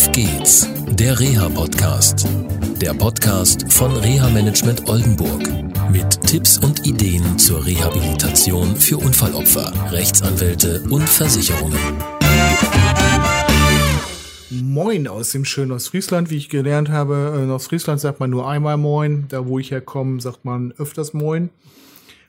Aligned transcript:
Auf 0.00 0.12
geht's, 0.12 0.66
der 0.92 1.20
Reha-Podcast. 1.20 2.26
Der 2.80 2.94
Podcast 2.94 3.70
von 3.70 3.94
Reha-Management 3.94 4.88
Oldenburg. 4.88 5.42
Mit 5.92 6.22
Tipps 6.22 6.56
und 6.56 6.86
Ideen 6.86 7.38
zur 7.38 7.66
Rehabilitation 7.66 8.74
für 8.76 8.96
Unfallopfer, 8.96 9.70
Rechtsanwälte 9.92 10.82
und 10.88 11.06
Versicherungen. 11.06 11.78
Moin 14.48 15.06
aus 15.06 15.32
dem 15.32 15.44
schönen 15.44 15.72
Ostfriesland, 15.72 16.30
wie 16.30 16.38
ich 16.38 16.48
gelernt 16.48 16.88
habe. 16.88 17.38
In 17.42 17.50
Ostfriesland 17.50 18.00
sagt 18.00 18.20
man 18.20 18.30
nur 18.30 18.48
einmal 18.48 18.78
Moin. 18.78 19.26
Da, 19.28 19.46
wo 19.46 19.58
ich 19.58 19.70
herkomme, 19.70 20.18
sagt 20.22 20.46
man 20.46 20.72
öfters 20.78 21.12
Moin. 21.12 21.50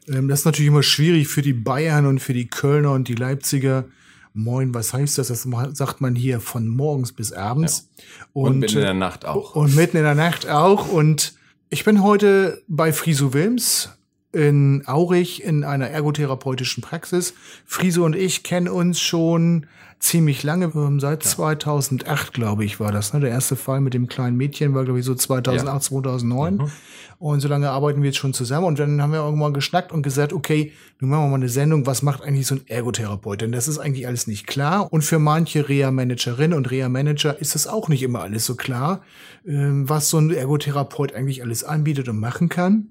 Ähm, 0.10 0.28
das 0.28 0.40
ist 0.40 0.46
natürlich 0.46 0.68
immer 0.68 0.84
schwierig 0.84 1.30
für 1.30 1.42
die 1.42 1.54
Bayern 1.54 2.06
und 2.06 2.20
für 2.20 2.34
die 2.34 2.48
Kölner 2.48 2.92
und 2.92 3.08
die 3.08 3.16
Leipziger. 3.16 3.86
Moin, 4.34 4.74
was 4.74 4.94
heißt 4.94 5.18
das? 5.18 5.28
Das 5.28 5.48
sagt 5.74 6.02
man 6.02 6.16
hier 6.16 6.40
von 6.40 6.68
morgens 6.68 7.12
bis 7.12 7.34
abends. 7.34 7.90
Ja. 7.98 8.04
Und, 8.34 8.52
und, 8.52 8.60
mitten 8.60 8.78
in 8.78 8.84
der 8.84 8.94
Nacht 8.94 9.26
auch. 9.26 9.56
Und 9.56 9.76
mitten 9.76 9.98
in 9.98 10.04
der 10.04 10.16
Nacht 10.16 10.48
auch. 10.48 10.88
Und 10.90 11.34
ich 11.70 11.84
bin 11.84 12.02
heute 12.02 12.62
bei 12.68 12.94
Friso 12.94 13.34
Wilms 13.34 13.90
in 14.34 14.84
Aurich 14.88 15.44
in 15.44 15.64
einer 15.64 15.90
ergotherapeutischen 15.90 16.82
Praxis. 16.82 17.34
Friso 17.66 18.06
und 18.06 18.16
ich 18.16 18.44
kennen 18.44 18.68
uns 18.68 19.00
schon 19.00 19.66
ziemlich 20.02 20.42
lange, 20.44 20.72
seit 21.00 21.24
ja. 21.24 21.30
2008, 21.30 22.34
glaube 22.34 22.66
ich, 22.66 22.80
war 22.80 22.92
das. 22.92 23.14
Ne? 23.14 23.20
Der 23.20 23.30
erste 23.30 23.56
Fall 23.56 23.82
mit 23.82 23.94
dem 23.94 24.08
kleinen 24.08 24.36
Mädchen 24.36 24.74
war, 24.74 24.84
glaube 24.84 25.00
ich, 25.00 25.06
so 25.06 25.14
2008, 25.14 25.74
ja. 25.74 25.80
2009. 25.80 26.56
Mhm. 26.56 26.72
Und 27.20 27.40
so 27.40 27.48
lange 27.48 27.70
arbeiten 27.70 28.02
wir 28.02 28.10
jetzt 28.10 28.18
schon 28.18 28.34
zusammen. 28.34 28.66
Und 28.66 28.80
dann 28.80 29.00
haben 29.00 29.14
wir 29.14 29.20
irgendwann 29.20 29.54
geschnackt 29.54 29.92
und 29.92 30.02
gesagt, 30.02 30.34
okay, 30.34 30.74
nun 31.00 31.12
machen 31.12 31.26
wir 31.26 31.30
mal 31.30 31.36
eine 31.36 31.50
Sendung, 31.50 31.86
was 31.86 32.02
macht 32.02 32.24
eigentlich 32.24 32.48
so 32.48 32.56
ein 32.56 32.62
Ergotherapeut? 32.68 33.42
Denn 33.42 33.52
das 33.52 33.68
ist 33.68 33.78
eigentlich 33.78 34.08
alles 34.08 34.26
nicht 34.26 34.48
klar. 34.48 34.92
Und 34.92 35.04
für 35.04 35.20
manche 35.20 35.70
Reha-Managerinnen 35.70 36.58
und 36.58 36.72
Reha-Manager 36.72 37.40
ist 37.40 37.56
es 37.56 37.68
auch 37.68 37.90
nicht 37.90 38.02
immer 38.02 38.22
alles 38.22 38.48
so 38.48 38.56
klar, 38.56 39.02
ähm, 39.46 39.88
was 39.88 40.10
so 40.10 40.18
ein 40.18 40.32
Ergotherapeut 40.32 41.14
eigentlich 41.14 41.44
alles 41.44 41.64
anbietet 41.64 42.10
und 42.10 42.20
machen 42.20 42.50
kann. 42.50 42.88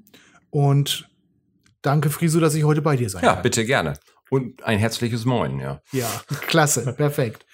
Und 0.51 1.10
danke, 1.83 2.11
Friso, 2.11 2.41
dass 2.41 2.55
ich 2.55 2.65
heute 2.65 2.83
bei 2.83 2.97
dir 2.97 3.11
sein 3.11 3.25
Ja, 3.25 3.35
kann. 3.35 3.43
bitte 3.43 3.65
gerne. 3.65 3.95
Und 4.31 4.63
ein 4.63 4.79
herzliches 4.79 5.25
Moin, 5.25 5.59
ja. 5.59 5.81
Ja, 5.93 6.09
klasse, 6.47 6.93
perfekt. 6.97 7.45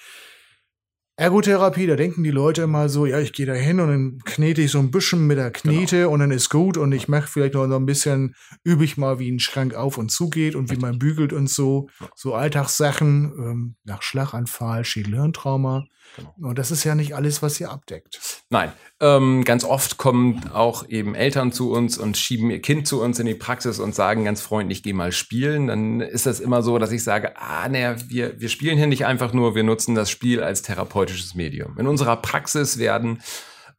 Ergotherapie, 1.19 1.87
da 1.87 1.97
denken 1.97 2.23
die 2.25 2.31
Leute 2.31 2.61
immer 2.63 2.91
so, 2.91 3.07
ja, 3.07 3.19
ich 3.19 3.33
gehe 3.33 3.47
da 3.47 3.55
hin 3.55 3.81
und 3.81 3.89
dann 3.89 4.19
knete 4.27 4.61
ich 4.61 4.71
so 4.71 4.79
ein 4.79 4.91
bisschen 4.91 5.27
mit 5.27 5.39
der 5.39 5.51
Knete 5.51 5.97
genau. 6.01 6.11
und 6.11 6.21
dann 6.21 6.31
ist 6.31 6.51
gut 6.51 6.77
und 6.77 6.93
ich 6.93 7.09
mache 7.09 7.27
vielleicht 7.27 7.55
noch 7.55 7.65
ein 7.65 7.87
bisschen, 7.87 8.35
übe 8.65 8.85
ich 8.85 8.99
mal, 8.99 9.19
wie 9.19 9.33
ein 9.33 9.39
Schrank 9.39 9.75
auf 9.75 9.97
und 9.97 10.11
zugeht 10.11 10.55
und 10.55 10.71
wie 10.71 10.77
man 10.77 10.99
bügelt 10.99 11.33
und 11.33 11.49
so, 11.49 11.89
so 12.15 12.35
Alltagssachen, 12.35 13.33
ähm, 13.39 13.77
nach 13.85 14.03
Schlaganfall, 14.03 14.85
Schädelhirntrauma. 14.85 15.87
Genau. 16.17 16.35
Und 16.51 16.59
das 16.59 16.71
ist 16.71 16.85
ja 16.85 16.95
nicht 16.95 17.15
alles, 17.15 17.41
was 17.41 17.59
ihr 17.61 17.71
abdeckt. 17.71 18.43
Nein, 18.51 18.71
ähm, 19.01 19.45
ganz 19.45 19.65
oft 19.65 19.99
kommen 19.99 20.49
auch 20.55 20.89
eben 20.89 21.15
Eltern 21.15 21.53
zu 21.53 21.71
uns 21.71 21.99
und 21.99 22.17
schieben 22.17 22.51
ihr 22.51 22.63
Kind 22.63 22.87
zu 22.87 23.03
uns 23.03 23.19
in 23.19 23.27
die 23.27 23.35
Praxis 23.35 23.79
und 23.79 23.95
sagen 23.95 24.25
ganz 24.25 24.41
freundlich, 24.41 24.83
geh 24.83 24.95
mal 24.95 25.13
spielen. 25.13 25.67
Dann 25.67 26.01
ist 26.01 26.25
das 26.25 26.41
immer 26.41 26.63
so, 26.63 26.79
dass 26.79 26.93
ich 26.93 27.05
sage, 27.05 27.37
ah, 27.37 27.69
naja, 27.69 27.97
wir, 28.09 28.41
wir 28.41 28.49
spielen 28.49 28.79
hier 28.79 28.87
nicht 28.87 29.05
einfach 29.05 29.35
nur, 29.35 29.55
wir 29.55 29.65
nutzen 29.65 29.95
das 29.95 30.11
Spiel 30.11 30.43
als 30.43 30.63
therapeutisches 30.63 31.35
Medium. 31.35 31.77
In 31.79 31.87
unserer 31.87 32.17
Praxis 32.17 32.79
werden 32.79 33.21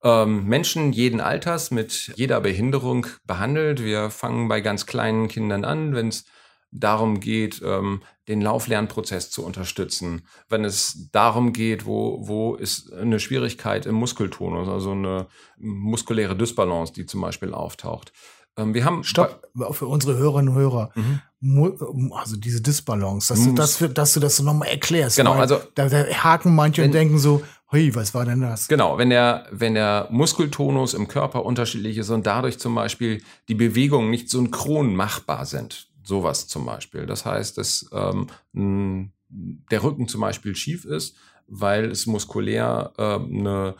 ähm, 0.04 0.46
Menschen 0.46 0.92
jeden 0.94 1.20
Alters 1.20 1.72
mit 1.72 2.14
jeder 2.16 2.40
Behinderung 2.40 3.08
behandelt. 3.26 3.84
Wir 3.84 4.12
fangen 4.12 4.48
bei 4.48 4.62
ganz 4.62 4.86
kleinen 4.86 5.28
Kindern 5.30 5.66
an, 5.66 5.96
wenn 5.96 6.10
es 6.10 6.26
darum 6.72 7.20
geht, 7.20 7.62
ähm, 7.64 8.02
den 8.28 8.42
Lauflernprozess 8.42 9.30
zu 9.32 9.46
unterstützen, 9.46 10.24
wenn 10.50 10.66
es 10.66 11.10
darum 11.12 11.54
geht, 11.54 11.86
wo, 11.86 12.28
wo 12.28 12.56
ist 12.56 12.92
eine 12.94 13.20
Schwierigkeit 13.20 13.86
im 13.86 13.96
Muskeltonus, 13.96 14.68
also 14.68 14.92
eine 14.92 15.28
muskuläre 15.58 16.36
Dysbalance, 16.36 16.94
die 16.94 17.06
zum 17.06 17.22
Beispiel 17.22 17.54
auftaucht. 17.54 18.12
Ähm, 18.58 18.74
wir 18.74 18.84
haben 18.84 19.04
Stopp, 19.04 19.48
für 19.72 19.88
unsere 19.88 20.18
Hörerinnen 20.18 20.50
und 20.50 20.60
Hörer. 20.60 20.92
Mhm. 20.96 22.12
Also 22.14 22.36
diese 22.36 22.62
Dysbalance, 22.62 23.34
dass 23.34 23.44
du, 23.44 23.54
das, 23.54 23.78
dass 23.94 24.14
du 24.14 24.20
das 24.20 24.38
so 24.38 24.44
nochmal 24.44 24.70
erklärst. 24.70 25.18
Genau, 25.18 25.34
also 25.34 25.60
da, 25.76 25.88
da 25.88 26.06
haken 26.06 26.56
manche 26.56 26.82
wenn, 26.82 26.90
und 26.90 26.94
denken 26.94 27.20
so, 27.20 27.44
Hui, 27.72 27.94
was 27.94 28.14
war 28.14 28.26
denn 28.26 28.42
das? 28.42 28.68
Genau, 28.68 28.98
wenn 28.98 29.10
der, 29.10 29.46
wenn 29.52 29.76
der 29.76 30.08
Muskeltonus 30.10 30.94
im 30.94 31.08
Körper 31.08 31.46
unterschiedlich 31.46 31.98
ist 31.98 32.10
und 32.10 32.26
dadurch 32.26 32.60
zum 32.60 32.74
Beispiel 32.74 33.22
die 33.50 33.56
Bewegungen 33.56 34.10
nicht 34.10 34.30
synchron 34.30 34.96
machbar 34.96 35.46
sind. 35.46 35.88
Sowas 36.08 36.48
zum 36.48 36.66
Beispiel. 36.66 37.06
Das 37.06 37.26
heißt, 37.26 37.58
dass 37.58 37.90
ähm, 37.92 39.12
der 39.30 39.84
Rücken 39.84 40.08
zum 40.08 40.22
Beispiel 40.22 40.56
schief 40.56 40.86
ist, 40.86 41.18
weil 41.48 41.92
es 41.92 42.06
muskulär 42.06 42.94
äh, 42.98 43.16
eine 43.16 43.76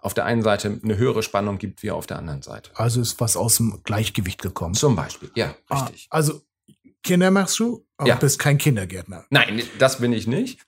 auf 0.00 0.14
der 0.14 0.24
einen 0.24 0.42
Seite 0.42 0.80
eine 0.82 0.96
höhere 0.96 1.22
Spannung 1.22 1.58
gibt 1.58 1.84
wie 1.84 1.92
auf 1.92 2.08
der 2.08 2.18
anderen 2.18 2.42
Seite. 2.42 2.72
Also 2.74 3.00
ist 3.00 3.20
was 3.20 3.36
aus 3.36 3.58
dem 3.58 3.82
Gleichgewicht 3.84 4.42
gekommen. 4.42 4.74
Zum 4.74 4.96
Beispiel, 4.96 5.30
ja, 5.36 5.54
ah, 5.68 5.78
richtig. 5.78 6.08
Ah, 6.10 6.16
also 6.16 6.42
Kinder 7.04 7.30
machst 7.30 7.58
du, 7.60 7.86
aber 7.96 8.08
ja. 8.08 8.16
bist 8.16 8.40
kein 8.40 8.58
Kindergärtner. 8.58 9.24
Nein, 9.30 9.62
das 9.78 10.00
bin 10.00 10.12
ich 10.12 10.26
nicht. 10.26 10.58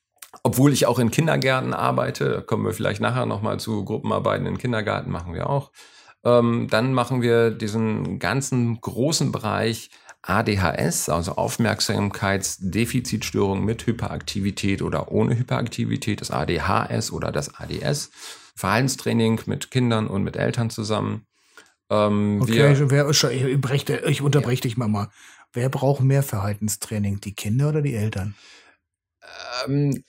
Obwohl 0.45 0.73
ich 0.73 0.87
auch 0.87 1.01
in 1.01 1.11
Kindergärten 1.11 1.75
arbeite, 1.75 2.43
kommen 2.43 2.65
wir 2.65 2.73
vielleicht 2.73 3.01
nachher 3.01 3.27
nochmal 3.27 3.59
zu 3.59 3.85
Gruppenarbeiten 3.85 4.47
in 4.47 4.59
Kindergarten, 4.59 5.11
machen 5.11 5.35
wir 5.35 5.51
auch. 5.51 5.73
Ähm, 6.25 6.69
dann 6.71 6.93
machen 6.93 7.21
wir 7.21 7.51
diesen 7.51 8.19
ganzen 8.19 8.81
großen 8.81 9.33
Bereich 9.33 9.91
ADHS, 10.27 11.11
also 11.11 11.37
Aufmerksamkeitsdefizitstörung 11.37 13.65
mit 13.65 13.87
Hyperaktivität 13.87 14.83
oder 14.83 15.13
ohne 15.13 15.39
Hyperaktivität, 15.39 16.21
das 16.21 16.31
ADHS 16.31 17.13
oder 17.13 17.31
das 17.31 17.55
ADS, 17.55 18.11
Verhaltenstraining 18.57 19.43
mit 19.47 19.71
Kindern 19.71 20.07
und 20.07 20.25
mit 20.25 20.37
Eltern 20.37 20.71
zusammen. 20.71 21.27
Ähm, 21.91 22.41
okay, 22.41 22.75
wer, 22.89 23.11
ich, 23.11 23.91
ich 23.91 24.23
unterbreche 24.23 24.61
ja. 24.61 24.63
dich 24.63 24.79
mal 24.79 24.89
mal. 24.89 25.11
Wer 25.53 25.69
braucht 25.69 26.03
mehr 26.03 26.23
Verhaltenstraining, 26.23 27.21
die 27.21 27.35
Kinder 27.35 27.69
oder 27.69 27.83
die 27.83 27.95
Eltern? 27.95 28.35
Ähm, 29.67 30.03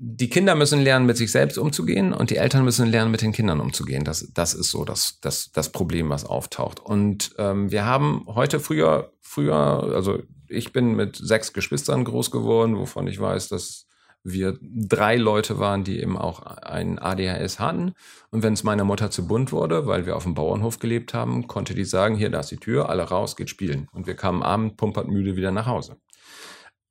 die 0.00 0.30
Kinder 0.30 0.54
müssen 0.54 0.80
lernen, 0.80 1.06
mit 1.06 1.16
sich 1.16 1.32
selbst 1.32 1.58
umzugehen 1.58 2.12
und 2.12 2.30
die 2.30 2.36
Eltern 2.36 2.64
müssen 2.64 2.86
lernen, 2.86 3.10
mit 3.10 3.22
den 3.22 3.32
Kindern 3.32 3.60
umzugehen. 3.60 4.04
Das, 4.04 4.28
das 4.32 4.54
ist 4.54 4.70
so 4.70 4.84
das, 4.84 5.18
das, 5.20 5.50
das 5.52 5.72
Problem, 5.72 6.08
was 6.08 6.24
auftaucht. 6.24 6.78
Und 6.78 7.32
ähm, 7.38 7.70
wir 7.72 7.84
haben 7.84 8.24
heute 8.28 8.60
früher, 8.60 9.12
früher, 9.20 9.56
also 9.56 10.20
ich 10.46 10.72
bin 10.72 10.94
mit 10.94 11.16
sechs 11.16 11.52
Geschwistern 11.52 12.04
groß 12.04 12.30
geworden, 12.30 12.78
wovon 12.78 13.08
ich 13.08 13.18
weiß, 13.18 13.48
dass 13.48 13.86
wir 14.22 14.58
drei 14.60 15.16
Leute 15.16 15.58
waren, 15.58 15.84
die 15.84 16.00
eben 16.00 16.16
auch 16.16 16.42
ein 16.42 16.98
ADHS 16.98 17.58
hatten. 17.58 17.92
Und 18.30 18.42
wenn 18.42 18.52
es 18.52 18.64
meiner 18.64 18.84
Mutter 18.84 19.10
zu 19.10 19.26
bunt 19.26 19.52
wurde, 19.52 19.86
weil 19.86 20.06
wir 20.06 20.16
auf 20.16 20.24
dem 20.24 20.34
Bauernhof 20.34 20.78
gelebt 20.78 21.14
haben, 21.14 21.46
konnte 21.46 21.74
die 21.74 21.84
sagen, 21.84 22.14
hier, 22.16 22.30
da 22.30 22.40
ist 22.40 22.50
die 22.50 22.56
Tür, 22.56 22.88
alle 22.88 23.02
raus, 23.02 23.36
geht 23.36 23.50
spielen. 23.50 23.88
Und 23.92 24.06
wir 24.06 24.14
kamen 24.14 24.42
abend 24.42 24.76
pumpert 24.76 25.08
müde 25.08 25.36
wieder 25.36 25.50
nach 25.50 25.66
Hause. 25.66 25.96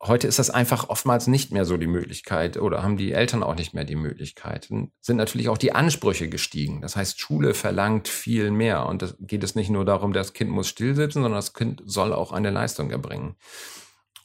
Heute 0.02 0.28
ist 0.28 0.38
das 0.38 0.52
einfach 0.52 0.90
oftmals 0.90 1.26
nicht 1.26 1.52
mehr 1.52 1.66
so 1.66 1.78
die 1.78 1.88
Möglichkeit 1.88 2.58
oder 2.58 2.84
haben 2.84 2.98
die 2.98 3.14
Eltern 3.14 3.42
auch 3.42 3.56
nicht 3.56 3.74
mehr 3.74 3.84
die 3.84 3.96
Möglichkeit. 3.96 4.70
Sind 5.02 5.18
natürlich 5.18 5.50
auch 5.50 5.58
die 5.58 5.74
Ansprüche 5.74 6.30
gestiegen. 6.30 6.82
Das 6.82 6.96
heißt, 6.96 7.20
Schule 7.20 7.56
verlangt 7.56 8.08
viel 8.08 8.52
mehr 8.52 8.86
und 8.86 9.02
da 9.02 9.10
geht 9.20 9.44
es 9.44 9.56
nicht 9.56 9.72
nur 9.72 9.86
darum, 9.86 10.14
das 10.14 10.34
Kind 10.34 10.52
muss 10.52 10.68
stillsitzen, 10.68 11.24
sondern 11.24 11.40
das 11.40 11.56
Kind 11.56 11.82
soll 11.86 12.14
auch 12.14 12.32
eine 12.32 12.52
Leistung 12.52 12.92
erbringen. 12.92 13.38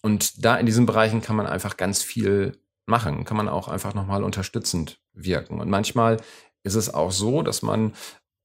Und 0.02 0.44
da 0.44 0.56
in 0.56 0.66
diesen 0.66 0.84
Bereichen 0.84 1.22
kann 1.22 1.36
man 1.36 1.46
einfach 1.46 1.78
ganz 1.78 2.02
viel 2.02 2.58
machen, 2.84 3.24
kann 3.24 3.38
man 3.38 3.48
auch 3.48 3.68
einfach 3.68 3.94
nochmal 3.94 4.24
unterstützend 4.24 5.00
wirken. 5.14 5.58
Und 5.58 5.70
manchmal 5.70 6.18
ist 6.64 6.74
es 6.74 6.92
auch 6.92 7.12
so, 7.12 7.42
dass 7.42 7.62
man 7.62 7.94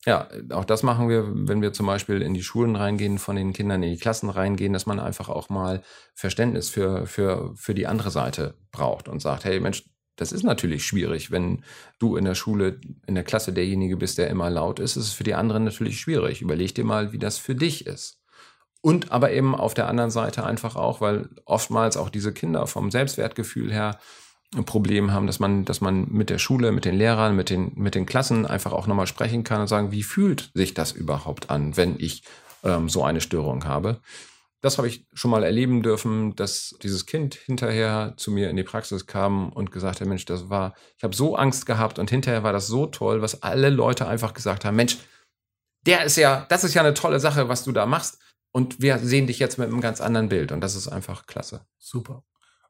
ja, 0.08 0.30
auch 0.52 0.64
das 0.64 0.84
machen 0.84 1.10
wir, 1.10 1.26
wenn 1.28 1.62
wir 1.62 1.74
zum 1.74 1.86
Beispiel 1.86 2.22
in 2.22 2.34
die 2.34 2.42
Schulen 2.42 2.78
reingehen, 2.78 3.18
von 3.18 3.36
den 3.36 3.52
Kindern 3.52 3.84
in 3.84 3.92
die 3.92 4.00
Klassen 4.00 4.30
reingehen, 4.30 4.72
dass 4.72 4.86
man 4.86 5.02
einfach 5.02 5.28
auch 5.28 5.50
mal 5.50 5.82
Verständnis 6.16 6.70
für, 6.70 7.06
für, 7.08 7.54
für 7.58 7.74
die 7.74 7.88
andere 7.88 8.10
Seite 8.10 8.54
braucht 8.72 9.10
und 9.10 9.22
sagt, 9.22 9.44
hey 9.44 9.60
Mensch, 9.60 9.84
das 10.16 10.32
ist 10.32 10.44
natürlich 10.44 10.86
schwierig, 10.86 11.30
wenn 11.30 11.62
du 12.00 12.16
in 12.16 12.24
der 12.24 12.36
Schule, 12.36 12.80
in 13.06 13.16
der 13.16 13.26
Klasse 13.26 13.52
derjenige 13.52 13.98
bist, 13.98 14.18
der 14.18 14.30
immer 14.30 14.50
laut 14.50 14.80
ist, 14.80 14.96
ist 14.96 15.08
es 15.08 15.14
für 15.14 15.26
die 15.26 15.34
anderen 15.36 15.66
natürlich 15.66 16.00
schwierig. 16.00 16.42
Überleg 16.42 16.74
dir 16.74 16.86
mal, 16.86 17.12
wie 17.12 17.20
das 17.20 17.38
für 17.38 17.54
dich 17.54 17.86
ist. 17.86 18.22
Und 18.80 19.12
aber 19.12 19.34
eben 19.34 19.56
auf 19.56 19.74
der 19.74 19.90
anderen 19.90 20.10
Seite 20.10 20.46
einfach 20.46 20.78
auch, 20.78 21.02
weil 21.02 21.28
oftmals 21.44 21.98
auch 21.98 22.10
diese 22.10 22.32
Kinder 22.32 22.66
vom 22.66 22.92
Selbstwertgefühl 22.92 23.74
her 23.74 24.00
Problem 24.66 25.12
haben, 25.12 25.28
dass 25.28 25.40
man, 25.40 25.66
dass 25.66 25.82
man 25.82 26.08
mit 26.10 26.30
der 26.30 26.38
Schule, 26.38 26.72
mit 26.72 26.86
den 26.86 26.96
Lehrern, 26.96 27.36
mit 27.36 27.50
den, 27.50 27.74
mit 27.76 27.96
den 27.96 28.06
Klassen 28.06 28.46
einfach 28.46 28.72
auch 28.72 28.88
nochmal 28.88 29.08
sprechen 29.08 29.44
kann 29.44 29.62
und 29.62 29.68
sagen, 29.68 29.92
wie 29.92 30.04
fühlt 30.04 30.52
sich 30.54 30.74
das 30.74 30.94
überhaupt 30.94 31.50
an, 31.50 31.76
wenn 31.76 31.96
ich 32.00 32.24
ähm, 32.64 32.88
so 32.88 33.04
eine 33.04 33.22
Störung 33.22 33.66
habe. 33.66 34.00
Das 34.62 34.78
habe 34.78 34.88
ich 34.88 35.06
schon 35.14 35.32
mal 35.32 35.44
erleben 35.44 35.84
dürfen, 35.84 36.36
dass 36.36 36.76
dieses 36.82 37.06
Kind 37.06 37.36
hinterher 37.36 38.14
zu 38.18 38.32
mir 38.32 38.50
in 38.50 38.56
die 38.56 38.64
Praxis 38.64 39.06
kam 39.06 39.50
und 39.50 39.72
gesagt 39.72 40.02
hat, 40.02 40.08
Mensch, 40.08 40.26
das 40.26 40.50
war, 40.50 40.74
ich 40.98 41.04
habe 41.04 41.16
so 41.16 41.36
Angst 41.36 41.66
gehabt 41.66 42.00
und 42.00 42.10
hinterher 42.10 42.44
war 42.44 42.54
das 42.54 42.68
so 42.68 42.88
toll, 42.88 43.22
was 43.22 43.44
alle 43.44 43.70
Leute 43.70 44.08
einfach 44.08 44.34
gesagt 44.34 44.66
haben, 44.66 44.76
Mensch, 44.76 44.98
der 45.86 46.04
ist 46.06 46.18
ja, 46.18 46.46
das 46.50 46.64
ist 46.64 46.74
ja 46.74 46.82
eine 46.82 46.94
tolle 46.94 47.20
Sache, 47.20 47.50
was 47.50 47.64
du 47.64 47.72
da 47.72 47.86
machst. 47.86 48.20
Und 48.52 48.82
wir 48.82 48.98
sehen 48.98 49.28
dich 49.28 49.40
jetzt 49.40 49.60
mit 49.60 49.68
einem 49.68 49.82
ganz 49.82 50.02
anderen 50.02 50.30
Bild 50.30 50.52
und 50.52 50.62
das 50.62 50.76
ist 50.76 50.88
einfach 50.88 51.28
klasse. 51.28 51.66
Super. 51.78 52.24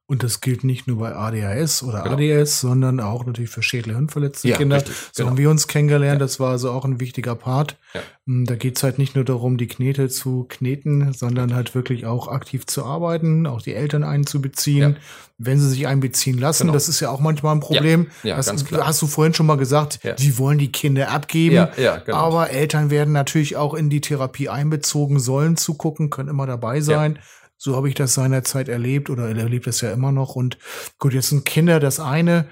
Und 0.09 0.23
das 0.23 0.39
gilt 0.39 0.63
nicht 0.63 0.87
nur 0.87 0.99
bei 0.99 1.13
ADHS 1.13 1.83
oder 1.83 2.01
genau. 2.03 2.15
ADS, 2.15 2.61
sondern 2.61 3.01
auch 3.01 3.25
natürlich 3.25 3.49
für 3.49 3.61
schädle-hirnverletzte 3.61 4.47
ja, 4.47 4.55
Kinder. 4.55 4.77
Richtig, 4.77 4.95
so 4.95 5.11
genau. 5.17 5.31
haben 5.31 5.37
wir 5.37 5.49
uns 5.49 5.67
kennengelernt. 5.67 6.21
Ja. 6.21 6.25
Das 6.25 6.39
war 6.39 6.51
also 6.51 6.71
auch 6.71 6.85
ein 6.85 7.01
wichtiger 7.01 7.35
Part. 7.35 7.75
Ja. 7.93 7.99
Hm, 8.25 8.45
da 8.45 8.55
geht's 8.55 8.83
halt 8.83 8.99
nicht 8.99 9.15
nur 9.15 9.25
darum, 9.25 9.57
die 9.57 9.67
Knete 9.67 10.07
zu 10.07 10.45
kneten, 10.47 11.11
sondern 11.11 11.53
halt 11.53 11.75
wirklich 11.75 12.05
auch 12.05 12.29
aktiv 12.29 12.65
zu 12.65 12.85
arbeiten, 12.85 13.45
auch 13.47 13.61
die 13.61 13.73
Eltern 13.73 14.05
einzubeziehen, 14.05 14.93
ja. 14.93 14.97
wenn 15.39 15.59
sie 15.59 15.67
sich 15.67 15.87
einbeziehen 15.87 16.37
lassen. 16.37 16.63
Genau. 16.63 16.73
Das 16.73 16.87
ist 16.87 17.01
ja 17.01 17.09
auch 17.09 17.19
manchmal 17.19 17.55
ein 17.55 17.59
Problem. 17.59 18.07
Ja, 18.23 18.29
ja 18.29 18.35
das, 18.37 18.45
ganz 18.45 18.63
klar. 18.63 18.87
Hast 18.87 19.01
du 19.01 19.07
vorhin 19.07 19.33
schon 19.33 19.45
mal 19.45 19.57
gesagt, 19.57 19.99
ja. 20.03 20.13
die 20.13 20.37
wollen 20.37 20.57
die 20.57 20.71
Kinder 20.71 21.11
abgeben. 21.11 21.55
Ja, 21.55 21.71
ja, 21.75 21.97
genau. 21.97 22.17
Aber 22.17 22.49
Eltern 22.49 22.89
werden 22.89 23.11
natürlich 23.11 23.57
auch 23.57 23.73
in 23.73 23.89
die 23.89 23.99
Therapie 23.99 24.47
einbezogen, 24.47 25.19
sollen 25.19 25.57
zugucken, 25.57 26.09
können 26.09 26.29
immer 26.29 26.47
dabei 26.47 26.79
sein. 26.79 27.19
Ja. 27.57 27.71
So 27.71 27.75
habe 27.75 27.89
ich 27.89 27.95
das 27.95 28.13
seinerzeit 28.13 28.69
erlebt 28.69 29.09
oder 29.09 29.27
erlebt 29.27 29.67
es 29.67 29.81
ja 29.81 29.91
immer 29.91 30.11
noch. 30.11 30.35
Und 30.35 30.57
gut, 30.99 31.13
jetzt 31.13 31.29
sind 31.29 31.45
Kinder 31.45 31.79
das 31.79 31.99
eine. 31.99 32.47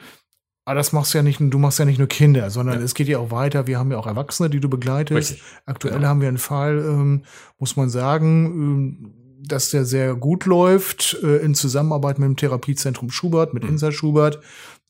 Aber 0.67 0.75
das 0.75 0.93
machst 0.93 1.13
ja 1.13 1.21
nicht, 1.21 1.39
du 1.39 1.59
machst 1.59 1.77
ja 1.77 1.85
nicht 1.85 1.99
nur 1.99 2.07
Kinder, 2.07 2.49
sondern 2.49 2.79
ja. 2.79 2.85
es 2.85 2.95
geht 2.95 3.07
ja 3.07 3.19
auch 3.19 3.29
weiter. 3.29 3.67
Wir 3.67 3.77
haben 3.77 3.91
ja 3.91 3.99
auch 3.99 4.07
Erwachsene, 4.07 4.49
die 4.49 4.59
du 4.59 4.67
begleitest. 4.67 5.33
Richtig. 5.33 5.43
Aktuell 5.67 5.97
genau. 5.97 6.07
haben 6.07 6.21
wir 6.21 6.27
einen 6.27 6.39
Fall, 6.39 6.79
ähm, 6.79 7.23
muss 7.59 7.75
man 7.75 7.89
sagen, 7.89 8.45
ähm, 8.45 9.13
dass 9.47 9.69
der 9.69 9.85
sehr 9.85 10.15
gut 10.15 10.45
läuft, 10.45 11.19
äh, 11.21 11.37
in 11.37 11.53
Zusammenarbeit 11.53 12.17
mit 12.17 12.27
dem 12.27 12.35
Therapiezentrum 12.35 13.11
Schubert, 13.11 13.53
mit 13.53 13.63
mhm. 13.63 13.69
Insa 13.69 13.91
Schubert. 13.91 14.39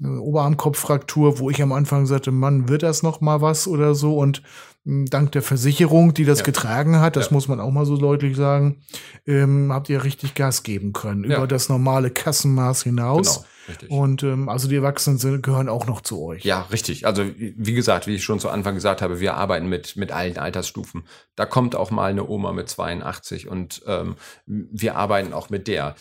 Oberarmkopffraktur, 0.01 1.39
wo 1.39 1.49
ich 1.49 1.61
am 1.61 1.71
Anfang 1.71 2.05
sagte, 2.05 2.31
Mann, 2.31 2.67
wird 2.67 2.83
das 2.83 3.01
noch 3.01 3.21
mal 3.21 3.39
was 3.39 3.65
oder 3.65 3.95
so? 3.95 4.17
Und 4.17 4.43
dank 4.85 5.31
der 5.31 5.41
Versicherung, 5.41 6.13
die 6.13 6.25
das 6.25 6.39
ja. 6.39 6.45
getragen 6.45 6.99
hat, 6.99 7.15
das 7.15 7.27
ja. 7.27 7.33
muss 7.33 7.47
man 7.47 7.59
auch 7.59 7.71
mal 7.71 7.85
so 7.85 7.97
deutlich 7.97 8.37
sagen, 8.37 8.81
ähm, 9.25 9.73
habt 9.73 9.89
ihr 9.89 10.03
richtig 10.03 10.35
Gas 10.35 10.63
geben 10.63 10.93
können 10.93 11.29
ja. 11.29 11.37
über 11.37 11.47
das 11.47 11.69
normale 11.69 12.11
Kassenmaß 12.11 12.83
hinaus. 12.83 13.35
Genau. 13.35 13.45
Richtig. 13.67 13.89
Und 13.89 14.21
ähm, 14.23 14.47
also 14.47 14.67
die 14.67 14.75
Erwachsenen 14.75 15.17
sind, 15.17 15.41
gehören 15.41 15.69
auch 15.69 15.87
noch 15.87 16.01
zu 16.01 16.21
euch. 16.23 16.43
Ja, 16.45 16.61
richtig. 16.71 17.07
Also 17.07 17.25
wie 17.35 17.73
gesagt, 17.73 18.05
wie 18.05 18.15
ich 18.15 18.23
schon 18.23 18.39
zu 18.39 18.49
Anfang 18.49 18.75
gesagt 18.75 19.01
habe, 19.01 19.19
wir 19.19 19.35
arbeiten 19.35 19.67
mit 19.67 19.95
mit 19.95 20.11
allen 20.11 20.37
Altersstufen. 20.37 21.03
Da 21.35 21.47
kommt 21.47 21.75
auch 21.75 21.89
mal 21.89 22.11
eine 22.11 22.27
Oma 22.27 22.51
mit 22.51 22.69
82 22.69 23.47
und 23.47 23.81
ähm, 23.87 24.17
wir 24.45 24.95
arbeiten 24.95 25.33
auch 25.33 25.49
mit 25.49 25.67
der. 25.67 25.95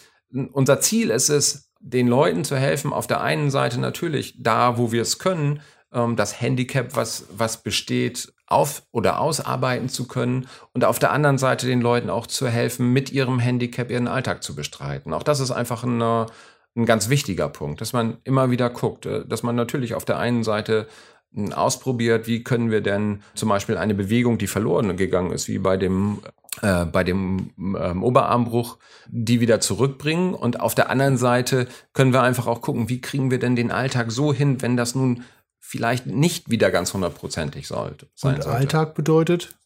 Unser 0.53 0.81
Ziel 0.81 1.11
ist 1.11 1.31
es, 1.31 1.71
den 1.81 2.09
Leuten 2.09 2.45
zu 2.45 2.57
helfen. 2.57 2.93
Auf 2.93 3.07
der 3.07 3.23
einen 3.23 3.51
Seite 3.51 3.81
natürlich 3.81 4.43
da, 4.43 4.77
wo 4.77 4.93
wir 4.93 5.03
es 5.03 5.19
können, 5.19 5.63
ähm, 5.93 6.17
das 6.17 6.41
Handicap, 6.41 6.97
was 6.97 7.27
was 7.31 7.63
besteht, 7.63 8.34
auf 8.46 8.82
oder 8.93 9.20
ausarbeiten 9.20 9.88
zu 9.88 10.06
können 10.06 10.46
und 10.73 10.85
auf 10.85 10.99
der 10.99 11.12
anderen 11.12 11.38
Seite 11.38 11.67
den 11.67 11.81
Leuten 11.81 12.11
auch 12.11 12.26
zu 12.26 12.49
helfen, 12.49 12.93
mit 12.93 13.11
ihrem 13.11 13.38
Handicap 13.38 13.91
ihren 13.91 14.08
Alltag 14.08 14.43
zu 14.43 14.55
bestreiten. 14.55 15.12
Auch 15.14 15.23
das 15.23 15.41
ist 15.41 15.50
einfach 15.50 15.85
ein, 15.85 16.02
ein 16.02 16.87
ganz 16.87 17.08
wichtiger 17.08 17.49
Punkt, 17.49 17.81
dass 17.81 17.93
man 17.93 18.19
immer 18.25 18.50
wieder 18.50 18.70
guckt, 18.70 19.06
äh, 19.06 19.25
dass 19.26 19.43
man 19.43 19.56
natürlich 19.56 19.94
auf 19.94 20.05
der 20.05 20.19
einen 20.19 20.44
Seite 20.44 20.87
hm, 21.35 21.52
ausprobiert, 21.52 22.26
wie 22.26 22.44
können 22.44 22.70
wir 22.70 22.82
denn 22.82 23.23
zum 23.35 23.49
Beispiel 23.49 23.79
eine 23.79 23.94
Bewegung, 23.94 24.38
die 24.38 24.46
verloren 24.46 24.96
gegangen 24.96 25.32
ist, 25.32 25.49
wie 25.49 25.58
bei 25.58 25.76
dem 25.76 26.20
äh, 26.62 26.85
bei 26.85 27.02
dem 27.02 27.50
ähm, 27.58 28.05
Oberarmbruch, 28.05 28.79
die 29.08 29.41
wieder 29.41 29.61
zurückbringen. 29.61 30.35
Und 30.35 30.61
auf 30.61 30.75
der 30.75 30.88
anderen 30.88 31.17
Seite 31.17 31.67
können 31.93 32.12
wir 32.12 32.23
einfach 32.23 32.46
auch 32.46 32.61
gucken, 32.61 32.88
wie 32.88 33.00
kriegen 33.00 33.31
wir 33.31 33.38
denn 33.38 33.56
den 33.56 33.73
Alltag 33.73 34.12
so 34.12 34.32
hin, 34.32 34.62
wenn 34.62 34.76
das 34.76 34.94
nun 34.94 35.25
vielleicht 35.67 36.07
nicht 36.07 36.51
wieder 36.51 36.71
ganz 36.71 36.93
hundertprozentig 36.93 37.67
sollte. 37.67 38.07
Und 38.23 38.43
sollte. 38.43 38.51
Alltag 38.51 38.95
bedeutet? 38.95 39.57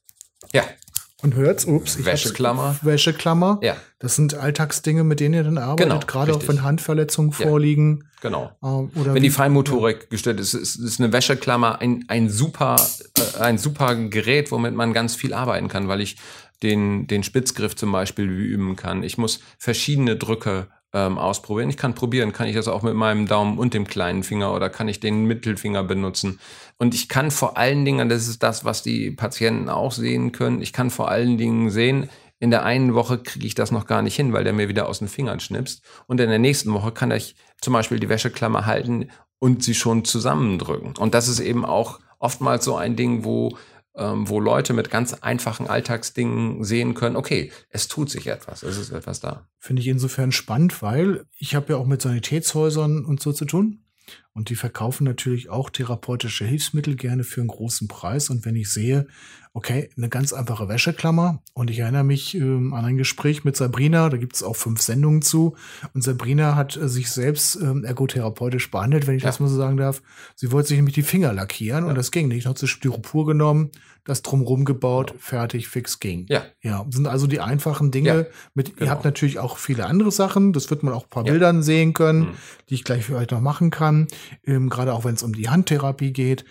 Ja. 0.53 0.63
Und 1.21 1.35
hört's, 1.35 1.65
ups, 1.65 2.05
Wäscheklammer. 2.05 2.79
Wäscheklammer. 2.83 3.59
Ja. 3.63 3.77
Das 3.99 4.15
sind 4.15 4.35
Alltagsdinge, 4.35 5.03
mit 5.03 5.19
denen 5.19 5.35
ihr 5.35 5.43
dann 5.43 5.59
arbeitet, 5.59 5.91
genau, 5.91 6.07
gerade 6.07 6.31
richtig. 6.31 6.49
auch 6.49 6.55
wenn 6.55 6.63
Handverletzungen 6.63 7.35
ja. 7.37 7.49
vorliegen. 7.49 8.09
Genau. 8.21 8.53
Äh, 8.63 8.67
oder 8.67 9.15
wenn 9.15 9.25
die 9.25 9.31
Feinmotorik 9.31 10.03
ja. 10.03 10.07
gestellt 10.11 10.39
ist, 10.39 10.55
ist, 10.55 10.77
ist 10.77 11.01
eine 11.01 11.13
Wäscheklammer 11.13 11.81
ein, 11.81 12.05
ein 12.07 12.31
super, 12.31 12.77
äh, 13.19 13.41
ein 13.41 13.59
super 13.59 13.97
Gerät, 13.97 14.53
womit 14.53 14.75
man 14.75 14.93
ganz 14.93 15.17
viel 15.17 15.35
arbeiten 15.35 15.67
kann, 15.67 15.89
weil 15.89 16.01
ich 16.01 16.17
den, 16.63 17.09
den 17.09 17.25
Spitzgriff 17.25 17.75
zum 17.75 17.91
Beispiel 17.91 18.27
üben 18.29 18.77
kann. 18.77 19.03
Ich 19.03 19.19
muss 19.19 19.41
verschiedene 19.59 20.17
Drücke 20.17 20.69
ähm, 20.93 21.19
ausprobieren. 21.19 21.69
Ich 21.69 21.77
kann 21.77 21.95
probieren, 21.95 22.33
kann 22.33 22.49
ich 22.49 22.55
das 22.55 22.69
auch 22.69 22.83
mit 22.83 22.95
meinem 22.95 23.27
Daumen 23.27 23.59
und 23.59 23.75
dem 23.75 23.87
kleinen 23.87 24.23
Finger 24.23 24.55
oder 24.55 24.71
kann 24.71 24.89
ich 24.89 25.01
den 25.01 25.25
Mittelfinger 25.25 25.85
benutzen. 25.85 26.41
Und 26.79 26.95
ich 26.95 27.09
kann 27.09 27.31
vor 27.31 27.57
allen 27.57 27.85
Dingen, 27.85 28.09
das 28.09 28.29
ist 28.29 28.43
das, 28.43 28.65
was 28.65 28.83
die 28.83 29.11
Patienten 29.11 29.69
auch 29.69 29.93
sehen 29.93 30.33
können, 30.33 30.63
ich 30.63 30.73
kann 30.73 30.91
vor 30.91 31.11
allen 31.11 31.37
Dingen 31.37 31.71
sehen, 31.71 32.09
in 32.41 32.51
der 32.51 32.65
einen 32.65 32.95
Woche 32.95 33.19
kriege 33.19 33.47
ich 33.47 33.55
das 33.55 33.73
noch 33.73 33.87
gar 33.87 34.01
nicht 34.01 34.15
hin, 34.15 34.33
weil 34.33 34.45
der 34.45 34.53
mir 34.53 34.69
wieder 34.69 34.89
aus 34.89 35.01
den 35.01 35.09
Fingern 35.09 35.41
schnipst. 35.41 35.83
Und 36.07 36.21
in 36.21 36.29
der 36.29 36.39
nächsten 36.39 36.73
Woche 36.73 36.93
kann 36.93 37.11
ich 37.11 37.35
zum 37.61 37.73
Beispiel 37.73 37.99
die 37.99 38.09
Wäscheklammer 38.09 38.65
halten 38.65 39.11
und 39.41 39.65
sie 39.65 39.75
schon 39.75 40.05
zusammendrücken. 40.05 40.97
Und 40.97 41.15
das 41.15 41.27
ist 41.27 41.41
eben 41.41 41.65
auch 41.65 41.99
oftmals 42.21 42.65
so 42.65 42.77
ein 42.77 42.97
Ding, 42.97 43.25
wo 43.25 43.57
ähm, 43.99 44.29
wo 44.29 44.41
Leute 44.41 44.73
mit 44.73 44.91
ganz 44.91 45.15
einfachen 45.15 45.67
Alltagsdingen 45.67 46.65
sehen 46.65 46.95
können, 46.95 47.17
okay, 47.17 47.53
es 47.71 47.89
tut 47.89 48.11
sich 48.11 48.29
etwas, 48.29 48.63
es 48.63 48.79
ist 48.79 48.91
etwas 48.91 49.21
da. 49.21 49.47
Finde 49.59 49.83
ich 49.83 49.89
insofern 49.89 50.33
spannend, 50.33 50.83
weil 50.83 51.25
ich 51.37 51.55
habe 51.55 51.73
ja 51.73 51.79
auch 51.79 51.87
mit 51.87 52.01
Sanitätshäusern 52.01 53.05
und 53.05 53.21
so 53.21 53.33
zu 53.33 53.45
tun. 53.45 53.85
Und 54.33 54.49
die 54.51 54.55
verkaufen 54.55 55.05
natürlich 55.05 55.51
auch 55.51 55.69
therapeutische 55.69 56.45
Hilfsmittel 56.45 56.97
gerne 56.97 57.25
für 57.25 57.41
einen 57.41 57.49
großen 57.49 57.89
Preis. 57.89 58.31
Und 58.31 58.45
wenn 58.45 58.57
ich 58.57 58.71
sehe, 58.71 59.07
okay, 59.59 59.91
eine 59.97 60.09
ganz 60.09 60.33
einfache 60.33 60.69
Wäscheklammer. 60.69 61.43
Und 61.53 61.69
ich 61.69 61.81
erinnere 61.81 62.05
mich 62.05 62.37
ähm, 62.37 62.73
an 62.75 62.85
ein 62.85 62.97
Gespräch 62.97 63.43
mit 63.43 63.57
Sabrina, 63.57 64.09
da 64.09 64.17
gibt 64.17 64.37
es 64.37 64.45
auch 64.45 64.55
fünf 64.55 64.81
Sendungen 64.81 65.21
zu. 65.21 65.57
Und 65.95 66.05
Sabrina 66.05 66.55
hat 66.55 66.77
äh, 66.77 66.89
sich 66.89 67.11
selbst 67.11 67.57
ähm, 67.57 67.83
ergotherapeutisch 67.85 68.71
behandelt, 68.71 69.09
wenn 69.09 69.17
ich 69.17 69.25
ja. 69.25 69.31
das 69.31 69.41
mal 69.41 69.49
so 69.49 69.57
sagen 69.57 69.77
darf. 69.77 70.01
Sie 70.37 70.53
wollte 70.53 70.69
sich 70.69 70.79
nämlich 70.79 70.95
die 70.95 71.03
Finger 71.03 71.33
lackieren 71.33 71.85
ja. 71.85 71.91
und 71.91 71.99
das 71.99 72.13
ging 72.13 72.29
nicht. 72.29 72.47
Hat 72.47 72.57
sie 72.57 72.69
Styropor 72.69 73.27
genommen, 73.27 73.73
das 74.05 74.23
drumrum 74.23 74.65
gebaut, 74.65 75.09
genau. 75.09 75.21
fertig, 75.21 75.67
fix 75.67 75.99
ging. 75.99 76.27
Ja. 76.29 76.45
Ja, 76.63 76.87
sind 76.89 77.09
also 77.09 77.27
die 77.27 77.41
einfachen 77.41 77.91
Dinge. 77.91 78.09
Ja, 78.09 78.25
mit, 78.55 78.77
genau. 78.77 78.87
Ihr 78.87 78.91
habt 78.93 79.05
natürlich 79.05 79.41
auch 79.41 79.59
viele 79.59 79.87
andere 79.87 80.13
Sachen. 80.13 80.53
Das 80.53 80.71
wird 80.71 80.85
man 80.85 80.95
auch 80.95 81.03
ein 81.03 81.11
paar 81.11 81.25
Bildern 81.25 81.65
sehen 81.65 81.95
können, 81.95 82.21
mhm. 82.21 82.33
die 82.69 82.75
ich 82.75 82.85
gleich 82.85 83.05
für 83.05 83.17
euch 83.17 83.31
noch 83.33 83.41
machen 83.41 83.71
kann. 83.71 84.07
Ähm, 84.47 84.69
Gerade 84.69 84.95
auch 84.95 85.05
wenn 85.05 85.15
es 85.15 85.25
um 85.25 85.35
die 85.35 85.49
Handtherapie 85.49 86.13
geht. 86.13 86.45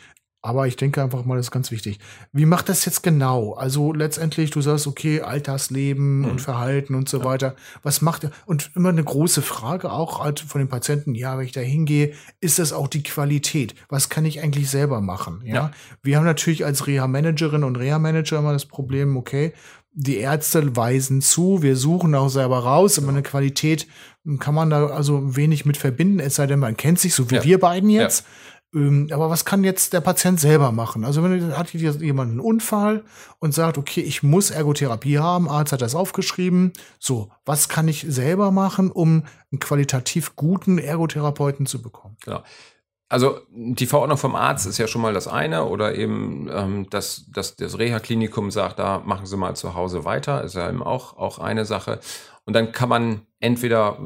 Aber 0.48 0.66
ich 0.66 0.78
denke 0.78 1.04
einfach 1.04 1.26
mal, 1.26 1.36
das 1.36 1.48
ist 1.48 1.52
ganz 1.52 1.72
wichtig. 1.72 2.00
Wie 2.32 2.46
macht 2.46 2.70
das 2.70 2.86
jetzt 2.86 3.04
genau? 3.04 3.52
Also 3.56 3.92
letztendlich, 3.92 4.50
du 4.50 4.62
sagst, 4.62 4.88
okay, 4.88 5.20
Altersleben 5.20 6.20
mhm. 6.20 6.26
und 6.26 6.42
Verhalten 6.42 6.96
und 6.96 7.10
so 7.10 7.20
ja. 7.20 7.26
weiter. 7.26 7.56
Was 7.84 8.02
macht 8.02 8.24
er? 8.24 8.32
Und 8.46 8.72
immer 8.74 8.88
eine 8.88 9.04
große 9.04 9.42
Frage 9.42 9.92
auch 9.92 10.24
halt 10.24 10.40
von 10.40 10.60
den 10.60 10.70
Patienten, 10.70 11.16
ja, 11.16 11.38
wenn 11.38 11.46
ich 11.46 11.52
da 11.52 11.60
hingehe, 11.60 12.14
ist 12.40 12.60
das 12.60 12.72
auch 12.72 12.88
die 12.88 13.04
Qualität? 13.04 13.76
Was 13.90 14.08
kann 14.08 14.24
ich 14.24 14.42
eigentlich 14.42 14.70
selber 14.70 15.02
machen? 15.02 15.42
Ja. 15.44 15.54
ja. 15.54 15.72
Wir 16.02 16.16
haben 16.16 16.24
natürlich 16.24 16.64
als 16.64 16.88
Reha-Managerin 16.88 17.66
und 17.66 17.76
Reha-Manager 17.76 18.40
immer 18.40 18.54
das 18.54 18.68
Problem, 18.68 19.18
okay, 19.18 19.52
die 19.92 20.18
Ärzte 20.18 20.78
weisen 20.78 21.22
zu, 21.22 21.62
wir 21.62 21.76
suchen 21.76 22.16
auch 22.16 22.30
selber 22.30 22.60
raus, 22.60 22.98
aber 23.00 23.10
eine 23.10 23.24
Qualität 23.24 23.88
kann 24.40 24.56
man 24.56 24.70
da 24.70 24.88
also 24.88 25.36
wenig 25.36 25.66
mit 25.66 25.76
verbinden, 25.76 26.20
es 26.20 26.36
sei 26.36 26.48
denn, 26.48 26.60
man 26.60 26.78
kennt 26.78 27.00
sich, 27.00 27.14
so 27.14 27.30
wie 27.32 27.36
ja. 27.36 27.44
wir 27.44 27.60
beiden 27.60 27.90
jetzt. 27.90 28.26
Ähm, 28.74 29.10
aber 29.12 29.30
was 29.30 29.46
kann 29.46 29.64
jetzt 29.64 29.94
der 29.94 30.02
Patient 30.02 30.40
selber 30.40 30.72
machen? 30.72 31.06
Also 31.06 31.24
wenn 31.24 31.58
hat 31.58 31.74
jemand 31.74 32.32
einen 32.32 32.40
Unfall 32.40 33.04
und 33.40 33.54
sagt, 33.54 33.78
okay, 33.78 34.02
ich 34.02 34.24
muss 34.24 34.52
Ergotherapie 34.52 35.20
haben, 35.20 35.50
Arzt 35.50 35.72
hat 35.72 35.82
das 35.82 35.96
aufgeschrieben. 35.96 36.74
So, 37.00 37.32
was 37.46 37.70
kann 37.70 37.88
ich 37.88 38.06
selber 38.08 38.52
machen, 38.52 38.92
um 38.92 39.24
einen 39.52 39.60
qualitativ 39.60 40.36
guten 40.36 40.78
Ergotherapeuten 40.78 41.66
zu 41.66 41.82
bekommen? 41.82 42.18
Genau. 42.24 42.44
Also 43.10 43.40
die 43.52 43.86
Verordnung 43.86 44.18
vom 44.18 44.36
Arzt 44.36 44.68
ist 44.68 44.80
ja 44.80 44.88
schon 44.88 45.02
mal 45.02 45.14
das 45.14 45.30
eine 45.30 45.64
oder 45.66 45.96
eben 45.96 46.50
ähm, 46.52 46.90
dass, 46.90 47.26
dass 47.32 47.56
das 47.56 47.80
Reha-Klinikum 47.80 48.52
sagt, 48.52 48.80
da 48.80 49.00
machen 49.00 49.26
Sie 49.26 49.38
mal 49.38 49.56
zu 49.56 49.76
Hause 49.76 50.04
weiter, 50.04 50.44
ist 50.44 50.56
ja 50.56 50.68
eben 50.68 50.84
auch, 50.84 51.16
auch 51.16 51.40
eine 51.40 51.64
Sache. 51.64 52.02
Und 52.44 52.54
dann 52.54 52.74
kann 52.74 52.90
man 52.90 53.22
entweder 53.40 53.98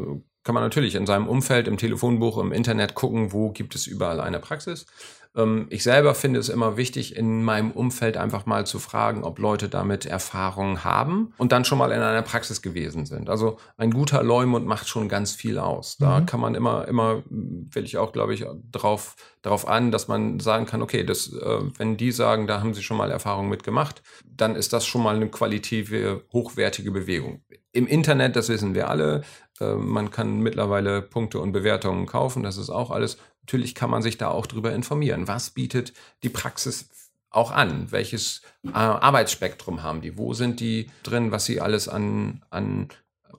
kann 0.44 0.56
man 0.56 0.64
natürlich 0.64 0.96
in 0.96 1.06
seinem 1.06 1.28
Umfeld, 1.28 1.68
im 1.68 1.78
Telefonbuch, 1.78 2.38
im 2.38 2.52
Internet 2.52 2.96
gucken, 2.96 3.32
wo 3.32 3.52
gibt 3.52 3.76
es 3.76 3.88
überall 3.88 4.20
eine 4.20 4.40
Praxis. 4.40 4.86
Ähm, 5.36 5.68
ich 5.70 5.84
selber 5.84 6.14
finde 6.16 6.40
es 6.40 6.50
immer 6.50 6.78
wichtig, 6.78 7.16
in 7.16 7.44
meinem 7.44 7.72
Umfeld 7.72 8.18
einfach 8.18 8.46
mal 8.46 8.66
zu 8.66 8.80
fragen, 8.80 9.24
ob 9.24 9.40
Leute 9.40 9.70
damit 9.70 10.06
Erfahrungen 10.06 10.84
haben 10.84 11.34
und 11.38 11.52
dann 11.52 11.66
schon 11.66 11.78
mal 11.78 11.92
in 11.92 12.02
einer 12.02 12.22
Praxis 12.22 12.62
gewesen 12.62 13.06
sind. 13.06 13.30
Also 13.30 13.58
ein 13.78 13.92
guter 13.92 14.24
Leumund 14.24 14.66
macht 14.66 14.88
schon 14.88 15.08
ganz 15.10 15.34
viel 15.34 15.58
aus. 15.58 15.98
Da 15.98 16.20
mhm. 16.20 16.26
kann 16.26 16.40
man 16.40 16.56
immer, 16.56 16.88
immer, 16.88 17.24
will 17.30 17.86
ich 17.86 17.98
auch, 17.98 18.12
glaube 18.12 18.34
ich, 18.34 18.46
drauf, 18.72 19.16
darauf 19.42 19.68
an, 19.68 19.92
dass 19.92 20.08
man 20.08 20.40
sagen 20.40 20.66
kann, 20.66 20.82
okay, 20.82 21.04
das, 21.04 21.32
äh, 21.32 21.60
wenn 21.78 21.98
die 21.98 22.12
sagen, 22.12 22.48
da 22.48 22.60
haben 22.60 22.74
sie 22.74 22.84
schon 22.84 22.98
mal 22.98 23.12
Erfahrungen 23.12 23.50
mitgemacht, 23.50 24.02
dann 24.26 24.56
ist 24.56 24.74
das 24.74 24.86
schon 24.86 25.04
mal 25.04 25.16
eine 25.16 25.30
qualitative, 25.30 26.24
hochwertige 26.34 26.92
Bewegung. 26.92 27.42
Im 27.74 27.88
Internet, 27.88 28.36
das 28.36 28.50
wissen 28.50 28.76
wir 28.76 28.90
alle, 28.90 29.22
äh, 29.62 29.76
man 29.76 30.12
kann 30.12 30.40
mittlerweile 30.42 31.02
Punkte 31.02 31.40
und 31.40 31.54
Bewertungen 31.54 32.06
kaufen, 32.06 32.44
das 32.44 32.58
ist 32.58 32.70
auch 32.70 32.92
alles 32.92 33.18
natürlich 33.42 33.76
kann 33.76 33.90
man 33.90 34.02
sich 34.02 34.18
da 34.18 34.30
auch 34.30 34.46
drüber 34.46 34.74
informieren. 34.74 35.28
Was 35.28 35.50
bietet 35.52 35.94
die 36.24 36.30
Praxis 36.30 36.90
auch 37.30 37.52
an? 37.52 37.92
Welches 37.92 38.42
äh, 38.66 38.72
Arbeitsspektrum 38.72 39.84
haben 39.84 40.02
die? 40.02 40.18
Wo 40.18 40.34
sind 40.34 40.60
die 40.60 40.90
drin, 41.04 41.32
was 41.32 41.46
sie 41.46 41.62
alles 41.62 41.88
an, 41.88 42.44
an 42.50 42.90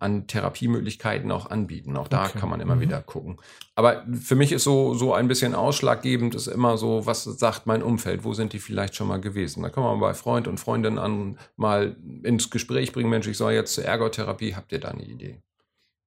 an 0.00 0.26
Therapiemöglichkeiten 0.26 1.30
auch 1.30 1.48
anbieten. 1.50 1.96
Auch 1.96 2.08
da 2.08 2.24
Okay. 2.24 2.38
kann 2.40 2.48
man 2.48 2.60
immer 2.60 2.74
Mhm. 2.74 2.80
wieder 2.80 3.00
gucken. 3.02 3.36
Aber 3.76 4.04
für 4.20 4.34
mich 4.34 4.50
ist 4.50 4.64
so, 4.64 4.94
so 4.94 5.14
ein 5.14 5.28
bisschen 5.28 5.54
ausschlaggebend, 5.54 6.34
ist 6.34 6.48
immer 6.48 6.76
so, 6.76 7.06
was 7.06 7.22
sagt 7.22 7.66
mein 7.66 7.82
Umfeld? 7.84 8.24
Wo 8.24 8.32
sind 8.34 8.52
die 8.52 8.58
vielleicht 8.58 8.96
schon 8.96 9.06
mal 9.06 9.20
gewesen? 9.20 9.62
Da 9.62 9.68
kann 9.68 9.84
man 9.84 10.00
bei 10.00 10.12
Freund 10.14 10.48
und 10.48 10.58
Freundin 10.58 10.98
an 10.98 11.38
mal 11.56 11.96
ins 12.24 12.50
Gespräch 12.50 12.90
bringen, 12.92 13.10
Mensch, 13.10 13.28
ich 13.28 13.36
soll 13.36 13.52
jetzt 13.52 13.74
zur 13.74 13.84
Ergotherapie, 13.84 14.56
habt 14.56 14.72
ihr 14.72 14.80
da 14.80 14.88
eine 14.88 15.04
Idee? 15.04 15.40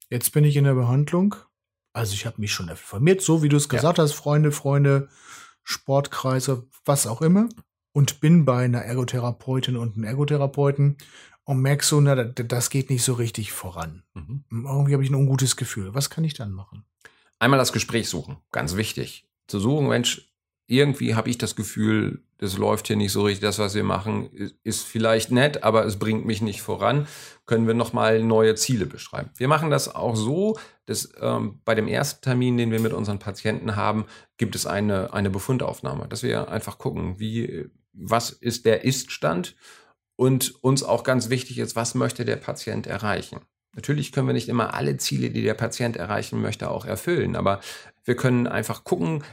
Jetzt 0.10 0.34
bin 0.34 0.44
ich 0.44 0.58
in 0.58 0.66
der 0.66 0.74
Behandlung. 0.76 1.36
Also 1.96 2.14
ich 2.14 2.26
habe 2.26 2.42
mich 2.42 2.52
schon 2.52 2.68
informiert, 2.70 3.22
so 3.22 3.42
wie 3.42 3.50
du 3.50 3.56
es 3.58 3.66
Ja. 3.66 3.70
gesagt 3.78 4.00
hast, 4.00 4.12
Freunde, 4.14 4.52
Freunde, 4.52 5.08
Sportkreise, 5.64 6.68
was 6.86 7.08
auch 7.08 7.22
immer. 7.22 7.50
Und 7.94 8.20
bin 8.20 8.44
bei 8.46 8.66
einer 8.66 8.82
Ergotherapeutin 8.82 9.78
und 9.78 9.96
einem 9.96 10.04
Ergotherapeuten 10.04 10.98
und 11.46 11.62
merk 11.62 11.84
so, 11.84 12.02
na, 12.02 12.16
da- 12.16 12.26
das 12.44 12.70
geht 12.70 12.90
nicht 12.90 13.04
so 13.04 13.14
richtig 13.14 13.54
voran. 13.54 14.04
Mhm. 14.14 14.44
Irgendwie 14.52 14.94
habe 14.94 15.04
ich 15.04 15.10
ein 15.10 15.16
ungutes 15.16 15.56
Gefühl. 15.56 15.94
Was 15.94 16.10
kann 16.10 16.24
ich 16.26 16.34
dann 16.34 16.52
machen? 16.52 16.84
Einmal 17.40 17.58
das 17.60 17.72
Gespräch 17.74 18.10
suchen, 18.10 18.38
ganz 18.52 18.76
wichtig. 18.76 19.28
Zu 19.48 19.60
suchen, 19.60 19.88
Mensch, 19.88 20.30
irgendwie 20.68 21.16
habe 21.16 21.30
ich 21.30 21.38
das 21.38 21.56
Gefühl, 21.56 22.24
das 22.38 22.58
läuft 22.58 22.88
hier 22.88 22.96
nicht 22.96 23.12
so 23.12 23.24
richtig. 23.24 23.42
Das, 23.42 23.60
was 23.60 23.76
wir 23.76 23.84
machen, 23.84 24.30
ist- 24.64 24.84
vielleicht 24.84 25.32
nett, 25.32 25.64
aber 25.64 25.86
es 25.86 25.98
bringt 25.98 26.26
mich 26.26 26.42
nicht 26.42 26.62
voran. 26.62 27.08
Können 27.46 27.68
wir 27.68 27.74
nochmal 27.74 28.22
neue 28.24 28.56
Ziele 28.56 28.86
beschreiben? 28.86 29.30
Wir 29.38 29.48
machen 29.48 29.70
das 29.70 29.94
auch 29.94 30.16
so, 30.16 30.58
dass 30.86 31.10
ähm, 31.22 31.62
bei 31.66 31.76
dem 31.76 31.88
ersten 31.88 32.22
Termin, 32.24 32.58
den 32.58 32.72
wir 32.72 32.80
mit 32.80 32.94
unseren 32.94 33.20
Patienten 33.20 33.76
haben, 33.76 34.06
gibt 34.38 34.56
es 34.56 34.66
eine, 34.66 35.14
eine 35.14 35.30
Befundaufnahme, 35.30 36.08
dass 36.08 36.24
wir 36.24 36.50
einfach 36.50 36.78
gucken, 36.78 37.20
wie, 37.20 37.70
was 37.94 38.32
ist 38.32 38.66
der 38.66 38.84
Ist-Stand 38.84 39.56
und 40.16 40.56
uns 40.64 40.84
auch 40.84 41.04
ganz 41.04 41.30
wichtig 41.30 41.60
ist, 41.60 41.76
was 41.76 41.96
möchte 41.96 42.26
der 42.26 42.38
Patient 42.38 42.88
erreichen. 42.88 43.40
Natürlich 43.76 44.12
können 44.12 44.28
wir 44.28 44.34
nicht 44.34 44.48
immer 44.50 44.74
alle 44.74 44.98
Ziele, 44.98 45.30
die 45.30 45.42
der 45.42 45.54
Patient 45.54 45.98
erreichen 45.98 46.42
möchte, 46.42 46.70
auch 46.72 46.86
erfüllen, 46.86 47.36
aber 47.36 47.60
wir 48.06 48.16
können 48.16 48.48
einfach 48.48 48.84
gucken, 48.86 49.24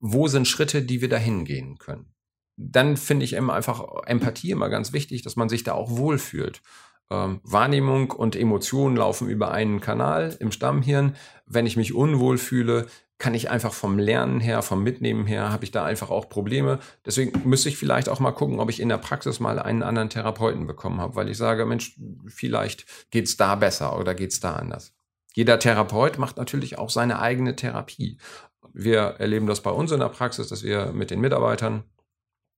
wo 0.00 0.28
sind 0.28 0.48
Schritte, 0.48 0.82
die 0.82 1.00
wir 1.00 1.08
dahin 1.08 1.44
gehen 1.44 1.78
können. 1.78 2.12
Dann 2.56 2.96
finde 2.96 3.24
ich 3.24 3.34
immer 3.34 3.54
einfach 3.54 3.84
Empathie 4.06 4.50
immer 4.50 4.68
ganz 4.68 4.92
wichtig, 4.92 5.22
dass 5.22 5.36
man 5.36 5.48
sich 5.48 5.62
da 5.62 5.72
auch 5.72 5.90
wohlfühlt. 5.90 6.62
Ähm, 7.10 7.40
Wahrnehmung 7.42 8.10
und 8.10 8.36
Emotionen 8.36 8.96
laufen 8.96 9.28
über 9.28 9.50
einen 9.50 9.80
Kanal 9.80 10.36
im 10.40 10.52
Stammhirn. 10.52 11.16
Wenn 11.46 11.66
ich 11.66 11.76
mich 11.76 11.94
unwohl 11.94 12.38
fühle, 12.38 12.86
kann 13.18 13.34
ich 13.34 13.50
einfach 13.50 13.74
vom 13.74 13.98
Lernen 13.98 14.40
her, 14.40 14.62
vom 14.62 14.82
Mitnehmen 14.82 15.26
her, 15.26 15.52
habe 15.52 15.64
ich 15.64 15.70
da 15.70 15.84
einfach 15.84 16.10
auch 16.10 16.28
Probleme. 16.28 16.78
Deswegen 17.04 17.48
müsste 17.48 17.68
ich 17.68 17.76
vielleicht 17.76 18.08
auch 18.08 18.18
mal 18.18 18.32
gucken, 18.32 18.58
ob 18.60 18.70
ich 18.70 18.80
in 18.80 18.88
der 18.88 18.98
Praxis 18.98 19.40
mal 19.40 19.58
einen 19.58 19.82
anderen 19.82 20.08
Therapeuten 20.08 20.66
bekommen 20.66 21.00
habe, 21.00 21.14
weil 21.16 21.28
ich 21.28 21.36
sage, 21.36 21.66
Mensch, 21.66 22.00
vielleicht 22.26 22.86
geht's 23.10 23.36
da 23.36 23.56
besser 23.56 23.98
oder 23.98 24.14
geht's 24.14 24.40
da 24.40 24.54
anders. 24.54 24.94
Jeder 25.34 25.58
Therapeut 25.58 26.18
macht 26.18 26.38
natürlich 26.38 26.78
auch 26.78 26.90
seine 26.90 27.20
eigene 27.20 27.54
Therapie. 27.54 28.18
Wir 28.72 29.00
erleben 29.18 29.46
das 29.46 29.60
bei 29.60 29.70
uns 29.70 29.92
in 29.92 30.00
der 30.00 30.08
Praxis, 30.08 30.48
dass 30.48 30.62
wir 30.62 30.92
mit 30.92 31.10
den 31.10 31.20
Mitarbeitern 31.20 31.84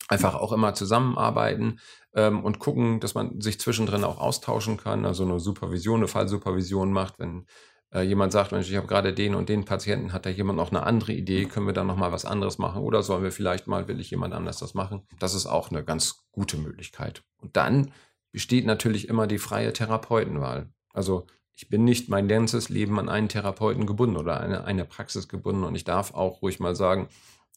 einfach 0.09 0.35
auch 0.35 0.52
immer 0.52 0.75
zusammenarbeiten 0.75 1.81
ähm, 2.14 2.45
und 2.45 2.59
gucken, 2.59 3.00
dass 3.00 3.14
man 3.14 3.40
sich 3.40 3.61
zwischendrin 3.61 4.04
auch 4.04 4.19
austauschen 4.19 4.76
kann, 4.76 5.07
also 5.07 5.25
eine 5.25 5.40
Supervision, 5.40 6.00
eine 6.00 6.09
Fallsupervision 6.09 6.92
macht, 6.92 7.19
wenn 7.19 7.47
äh, 7.92 8.02
jemand 8.02 8.33
sagt, 8.33 8.52
Mensch, 8.52 8.71
ich 8.71 8.76
habe 8.76 8.87
gerade 8.87 9.12
den 9.12 9.35
und 9.35 9.49
den 9.49 9.64
Patienten, 9.64 10.12
hat 10.12 10.26
da 10.26 10.31
jemand 10.31 10.59
noch 10.59 10.71
eine 10.71 10.83
andere 10.83 11.12
Idee, 11.12 11.45
können 11.45 11.66
wir 11.66 11.75
dann 11.75 11.87
noch 11.87 11.97
mal 11.97 12.12
was 12.12 12.25
anderes 12.25 12.59
machen 12.59 12.83
oder 12.83 13.02
sollen 13.02 13.23
wir 13.23 13.33
vielleicht 13.33 13.66
mal, 13.66 13.88
will 13.88 14.00
ich 14.00 14.11
jemand 14.11 14.35
anders 14.35 14.59
das 14.59 14.75
machen? 14.75 15.07
Das 15.19 15.35
ist 15.35 15.47
auch 15.47 15.71
eine 15.71 15.85
ganz 15.85 16.25
gute 16.33 16.57
Möglichkeit. 16.57 17.23
Und 17.38 17.57
dann 17.57 17.92
besteht 18.33 18.66
natürlich 18.66 19.09
immer 19.09 19.26
die 19.26 19.38
freie 19.38 19.73
Therapeutenwahl. 19.73 20.71
Also 20.92 21.26
ich 21.55 21.69
bin 21.69 21.85
nicht 21.85 22.09
mein 22.09 22.29
ganzes 22.29 22.69
Leben 22.69 22.99
an 22.99 23.09
einen 23.09 23.29
Therapeuten 23.29 23.87
gebunden 23.87 24.17
oder 24.17 24.41
eine, 24.41 24.65
eine 24.65 24.85
Praxis 24.85 25.29
gebunden 25.29 25.65
und 25.65 25.75
ich 25.75 25.85
darf 25.85 26.15
auch 26.15 26.43
ruhig 26.43 26.61
mal 26.61 26.75
sagen, 26.75 27.09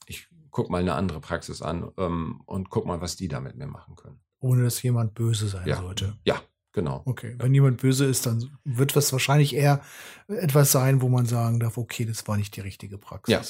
ich 0.05 0.27
guck 0.51 0.69
mal 0.69 0.79
eine 0.81 0.93
andere 0.95 1.19
Praxis 1.19 1.61
an 1.61 1.91
ähm, 1.97 2.41
und 2.45 2.69
guck 2.69 2.85
mal, 2.85 3.01
was 3.01 3.15
die 3.15 3.27
da 3.27 3.39
mit 3.39 3.55
mir 3.55 3.67
machen 3.67 3.95
können. 3.95 4.19
Ohne 4.39 4.63
dass 4.63 4.81
jemand 4.83 5.13
böse 5.13 5.47
sein 5.47 5.67
Ja. 5.67 5.77
sollte. 5.77 6.17
Ja, 6.25 6.41
genau. 6.71 7.01
Okay, 7.05 7.35
wenn 7.39 7.53
jemand 7.53 7.81
böse 7.81 8.05
ist, 8.05 8.25
dann 8.25 8.57
wird 8.63 8.95
das 8.95 9.11
wahrscheinlich 9.11 9.55
eher 9.55 9.81
etwas 10.27 10.71
sein, 10.71 11.01
wo 11.01 11.09
man 11.09 11.25
sagen 11.25 11.59
darf, 11.59 11.77
okay, 11.77 12.05
das 12.05 12.27
war 12.27 12.37
nicht 12.37 12.55
die 12.55 12.61
richtige 12.61 12.97
Praxis. 12.97 13.33
Ja, 13.33 13.41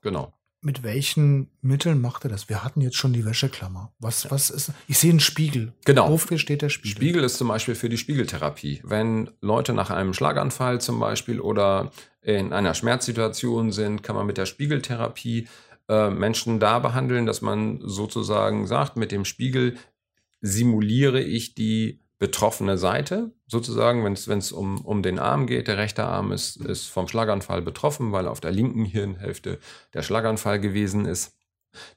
genau. 0.00 0.32
Mit 0.68 0.82
welchen 0.82 1.48
Mitteln 1.62 1.98
macht 1.98 2.24
er 2.24 2.28
das? 2.28 2.50
Wir 2.50 2.62
hatten 2.62 2.82
jetzt 2.82 2.96
schon 2.96 3.14
die 3.14 3.24
Wäscheklammer. 3.24 3.90
Was, 4.00 4.30
was 4.30 4.50
ist? 4.50 4.70
Ich 4.86 4.98
sehe 4.98 5.08
einen 5.08 5.18
Spiegel. 5.18 5.72
Genau. 5.86 6.10
Wofür 6.10 6.36
steht 6.36 6.60
der 6.60 6.68
Spiegel? 6.68 6.94
Spiegel 6.94 7.24
ist 7.24 7.38
zum 7.38 7.48
Beispiel 7.48 7.74
für 7.74 7.88
die 7.88 7.96
Spiegeltherapie. 7.96 8.82
Wenn 8.84 9.30
Leute 9.40 9.72
nach 9.72 9.88
einem 9.88 10.12
Schlaganfall 10.12 10.78
zum 10.78 11.00
Beispiel 11.00 11.40
oder 11.40 11.90
in 12.20 12.52
einer 12.52 12.74
Schmerzsituation 12.74 13.72
sind, 13.72 14.02
kann 14.02 14.14
man 14.14 14.26
mit 14.26 14.36
der 14.36 14.44
Spiegeltherapie 14.44 15.48
äh, 15.88 16.10
Menschen 16.10 16.60
da 16.60 16.80
behandeln, 16.80 17.24
dass 17.24 17.40
man 17.40 17.80
sozusagen 17.82 18.66
sagt, 18.66 18.98
mit 18.98 19.10
dem 19.10 19.24
Spiegel 19.24 19.78
simuliere 20.42 21.22
ich 21.22 21.54
die 21.54 22.02
betroffene 22.18 22.78
Seite, 22.78 23.30
sozusagen, 23.46 24.04
wenn 24.04 24.38
es 24.38 24.52
um, 24.52 24.84
um 24.84 25.02
den 25.02 25.18
Arm 25.18 25.46
geht. 25.46 25.68
Der 25.68 25.78
rechte 25.78 26.04
Arm 26.04 26.32
ist, 26.32 26.56
ist 26.56 26.86
vom 26.86 27.06
Schlaganfall 27.06 27.62
betroffen, 27.62 28.10
weil 28.12 28.26
auf 28.26 28.40
der 28.40 28.50
linken 28.50 28.84
Hirnhälfte 28.84 29.58
der 29.94 30.02
Schlaganfall 30.02 30.58
gewesen 30.58 31.06
ist. 31.06 31.36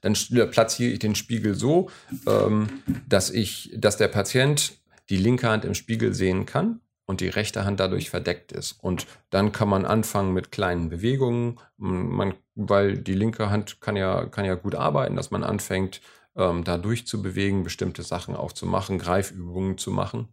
Dann 0.00 0.14
st- 0.14 0.46
platziere 0.46 0.92
ich 0.92 0.98
den 1.00 1.14
Spiegel 1.14 1.54
so, 1.54 1.90
ähm, 2.26 2.68
dass 3.08 3.30
ich, 3.30 3.74
dass 3.76 3.96
der 3.96 4.08
Patient 4.08 4.78
die 5.08 5.16
linke 5.16 5.48
Hand 5.48 5.64
im 5.64 5.74
Spiegel 5.74 6.14
sehen 6.14 6.46
kann 6.46 6.80
und 7.04 7.20
die 7.20 7.28
rechte 7.28 7.64
Hand 7.64 7.80
dadurch 7.80 8.08
verdeckt 8.08 8.52
ist. 8.52 8.72
Und 8.80 9.06
dann 9.30 9.50
kann 9.50 9.68
man 9.68 9.84
anfangen 9.84 10.32
mit 10.32 10.52
kleinen 10.52 10.88
Bewegungen, 10.88 11.58
man, 11.76 12.34
weil 12.54 12.96
die 12.96 13.14
linke 13.14 13.50
Hand 13.50 13.80
kann 13.80 13.96
ja, 13.96 14.26
kann 14.26 14.44
ja 14.44 14.54
gut 14.54 14.76
arbeiten, 14.76 15.16
dass 15.16 15.32
man 15.32 15.42
anfängt, 15.42 16.00
ähm, 16.36 16.64
da 16.64 16.78
durchzubewegen, 16.78 17.62
bestimmte 17.62 18.02
Sachen 18.02 18.36
auch 18.36 18.52
zu 18.52 18.66
machen, 18.66 18.98
Greifübungen 18.98 19.78
zu 19.78 19.90
machen. 19.90 20.28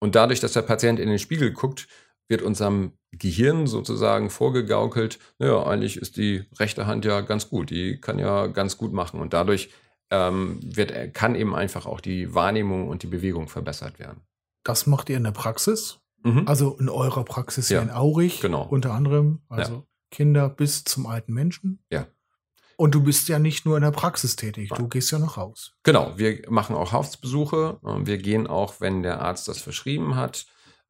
Und 0.00 0.14
dadurch, 0.14 0.40
dass 0.40 0.52
der 0.52 0.62
Patient 0.62 0.98
in 0.98 1.08
den 1.08 1.18
Spiegel 1.18 1.52
guckt, 1.52 1.88
wird 2.28 2.42
unserem 2.42 2.92
Gehirn 3.12 3.66
sozusagen 3.66 4.30
vorgegaukelt, 4.30 5.18
naja, 5.38 5.62
eigentlich 5.64 5.96
ist 5.96 6.16
die 6.16 6.44
rechte 6.58 6.86
Hand 6.86 7.04
ja 7.04 7.20
ganz 7.20 7.48
gut, 7.48 7.70
die 7.70 8.00
kann 8.00 8.18
ja 8.18 8.46
ganz 8.46 8.76
gut 8.78 8.92
machen. 8.92 9.20
Und 9.20 9.32
dadurch 9.32 9.70
ähm, 10.10 10.58
wird, 10.62 11.14
kann 11.14 11.34
eben 11.34 11.54
einfach 11.54 11.86
auch 11.86 12.00
die 12.00 12.34
Wahrnehmung 12.34 12.88
und 12.88 13.02
die 13.02 13.06
Bewegung 13.06 13.48
verbessert 13.48 13.98
werden. 13.98 14.22
Das 14.64 14.86
macht 14.86 15.10
ihr 15.10 15.16
in 15.16 15.24
der 15.24 15.32
Praxis? 15.32 15.98
Mhm. 16.22 16.44
Also 16.46 16.76
in 16.78 16.88
eurer 16.88 17.24
Praxis 17.24 17.68
Ja, 17.68 17.80
hier 17.80 17.90
in 17.90 17.94
Aurich, 17.94 18.40
genau. 18.40 18.66
unter 18.66 18.92
anderem, 18.92 19.42
also 19.48 19.86
Kinder 20.10 20.48
bis 20.48 20.84
zum 20.84 21.06
alten 21.06 21.32
Menschen. 21.32 21.80
Ja. 21.90 22.06
Und 22.76 22.94
du 22.94 23.02
bist 23.02 23.28
ja 23.28 23.38
nicht 23.38 23.66
nur 23.66 23.76
in 23.76 23.82
der 23.82 23.90
Praxis 23.90 24.36
tätig, 24.36 24.70
du 24.70 24.88
gehst 24.88 25.10
ja 25.10 25.18
noch 25.18 25.36
raus. 25.36 25.72
Genau, 25.82 26.12
wir 26.16 26.42
machen 26.50 26.74
auch 26.76 26.92
Hausbesuche. 26.92 27.78
Wir 27.82 28.18
gehen 28.18 28.46
auch, 28.46 28.80
wenn 28.80 29.02
der 29.02 29.20
Arzt 29.20 29.48
das 29.48 29.60
verschrieben 29.60 30.16
hat, 30.16 30.46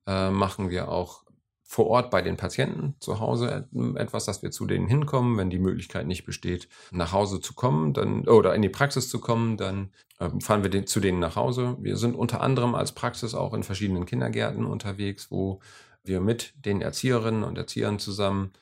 äh, 0.07 0.31
machen 0.31 0.71
wir 0.71 0.89
auch 0.89 1.25
vor 1.67 1.87
Ort 1.89 2.11
bei 2.11 2.23
den 2.23 2.37
Patienten 2.37 2.95
zu 3.01 3.19
Hause 3.21 3.69
et- 3.73 3.97
etwas, 3.97 4.27
dass 4.27 4.43
wir 4.43 4.51
zu 4.51 4.67
denen 4.67 4.87
hinkommen. 4.87 5.37
Wenn 5.37 5.51
die 5.51 5.59
Möglichkeit 5.59 6.07
nicht 6.07 6.25
besteht, 6.25 6.69
nach 6.93 7.13
Hause 7.13 7.41
zu 7.41 7.55
kommen, 7.55 7.95
dann 7.95 8.29
oder 8.29 8.55
in 8.55 8.63
die 8.63 8.69
Praxis 8.69 9.09
zu 9.09 9.19
kommen, 9.19 9.57
dann 9.57 9.91
ähm, 10.21 10.41
fahren 10.41 10.63
wir 10.63 10.87
zu 10.87 11.01
denen 11.01 11.19
nach 11.19 11.37
Hause. 11.37 11.77
Wir 11.81 11.97
sind 11.97 12.15
unter 12.15 12.41
anderem 12.43 12.75
als 12.75 12.93
Praxis 12.93 13.35
auch 13.35 13.55
in 13.55 13.63
verschiedenen 13.65 14.07
Kindergärten 14.07 14.65
unterwegs, 14.67 15.31
wo 15.31 15.61
wir 16.05 16.21
mit 16.21 16.53
den 16.65 16.81
Erzieherinnen 16.81 17.43
und 17.43 17.59
Erziehern 17.59 17.99
zusammen 17.99 18.53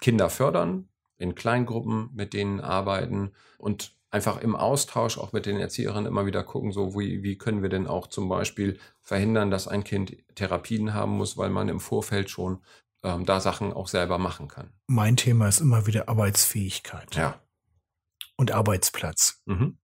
Kinder 0.00 0.30
fördern, 0.30 0.88
in 1.20 1.34
Kleingruppen 1.36 2.10
mit 2.14 2.32
denen 2.32 2.60
arbeiten 2.60 3.32
und 3.58 3.94
einfach 4.10 4.40
im 4.40 4.56
Austausch 4.56 5.18
auch 5.18 5.32
mit 5.32 5.46
den 5.46 5.58
Erzieherinnen 5.58 6.06
immer 6.06 6.26
wieder 6.26 6.42
gucken, 6.42 6.72
so 6.72 6.98
wie, 6.98 7.22
wie 7.22 7.38
können 7.38 7.62
wir 7.62 7.68
denn 7.68 7.86
auch 7.86 8.08
zum 8.08 8.28
Beispiel 8.28 8.78
verhindern, 9.02 9.50
dass 9.52 9.68
ein 9.68 9.84
Kind 9.84 10.16
Therapien 10.34 10.94
haben 10.94 11.12
muss, 11.12 11.36
weil 11.36 11.50
man 11.50 11.68
im 11.68 11.78
Vorfeld 11.78 12.30
schon 12.30 12.58
ähm, 13.04 13.24
da 13.26 13.38
Sachen 13.40 13.72
auch 13.72 13.86
selber 13.86 14.18
machen 14.18 14.48
kann. 14.48 14.72
Mein 14.88 15.16
Thema 15.16 15.46
ist 15.46 15.60
immer 15.60 15.86
wieder 15.86 16.08
Arbeitsfähigkeit 16.08 17.14
Ja. 17.14 17.38
und 18.36 18.50
Arbeitsplatz. 18.50 19.42
Mhm. 19.46 19.76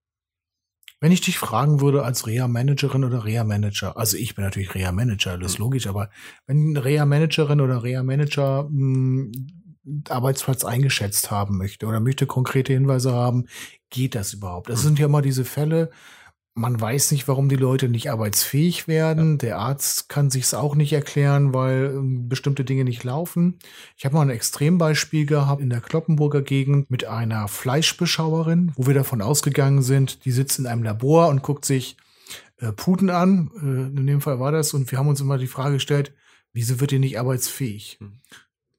Wenn 1.01 1.13
ich 1.13 1.21
dich 1.21 1.39
fragen 1.39 1.81
würde 1.83 2.03
als 2.05 2.27
Reha-Managerin 2.27 3.05
oder 3.05 3.25
Reha-Manager, 3.27 3.99
also 3.99 4.17
ich 4.17 4.35
bin 4.35 4.45
natürlich 4.45 4.75
Reha-Manager, 4.75 5.37
das 5.39 5.53
ist 5.53 5.59
Mhm. 5.59 5.65
logisch, 5.67 5.87
aber 5.87 6.11
wenn 6.47 6.77
Reha-Managerin 6.77 7.61
oder 7.61 7.83
Reha-Manager 7.83 8.67
mh, 8.71 9.31
Arbeitsplatz 10.09 10.65
eingeschätzt 10.65 11.31
haben 11.31 11.57
möchte 11.59 11.87
oder 11.87 12.01
möchte 12.01 12.27
konkrete 12.27 12.73
Hinweise 12.73 13.13
haben, 13.13 13.47
geht 13.91 14.15
das 14.15 14.33
überhaupt? 14.33 14.69
Das 14.69 14.81
Mhm. 14.83 14.87
sind 14.89 14.99
ja 14.99 15.07
immer 15.07 15.23
diese 15.23 15.45
Fälle, 15.45 15.91
man 16.59 16.81
weiß 16.81 17.11
nicht, 17.11 17.29
warum 17.29 17.51
die 17.51 17.57
Leute 17.57 17.87
nicht 17.91 18.11
arbeitsfähig 18.11 18.89
werden. 18.89 19.37
Der 19.37 19.59
Arzt 19.59 20.09
kann 20.09 20.31
sich's 20.31 20.55
auch 20.55 20.75
nicht 20.75 20.93
erklären, 20.95 21.53
weil 21.53 21.93
ähm, 21.95 22.31
bestimmte 22.31 22.65
Dinge 22.65 22.85
nicht 22.85 23.05
laufen. 23.05 23.59
Ich 23.99 24.07
habe 24.07 24.15
mal 24.15 24.23
ein 24.23 24.31
Extrembeispiel 24.31 25.27
gehabt 25.27 25.61
in 25.61 25.69
der 25.69 25.83
Kloppenburger 25.83 26.41
Gegend 26.41 26.91
mit 26.91 27.05
einer 27.05 27.47
Fleischbeschauerin, 27.47 28.73
wo 28.77 28.87
wir 28.87 28.95
davon 28.95 29.21
ausgegangen 29.21 29.83
sind, 29.83 30.25
die 30.25 30.33
sitzt 30.33 30.59
in 30.59 30.67
einem 30.67 30.83
Labor 30.83 31.29
und 31.29 31.43
guckt 31.43 31.67
sich 31.67 31.99
äh, 32.59 32.73
Puten 32.73 33.11
an. 33.11 33.51
Äh, 33.57 33.99
in 33.99 34.07
dem 34.07 34.23
Fall 34.23 34.41
war 34.41 34.51
das. 34.51 34.73
Und 34.73 34.91
wir 34.91 34.99
haben 34.99 35.09
uns 35.09 35.21
immer 35.21 35.37
die 35.37 35.47
Frage 35.47 35.75
gestellt, 35.75 36.15
wieso 36.55 36.81
wird 36.81 36.91
die 36.91 36.99
nicht 36.99 37.19
arbeitsfähig? 37.19 37.99
Mhm. 38.01 38.21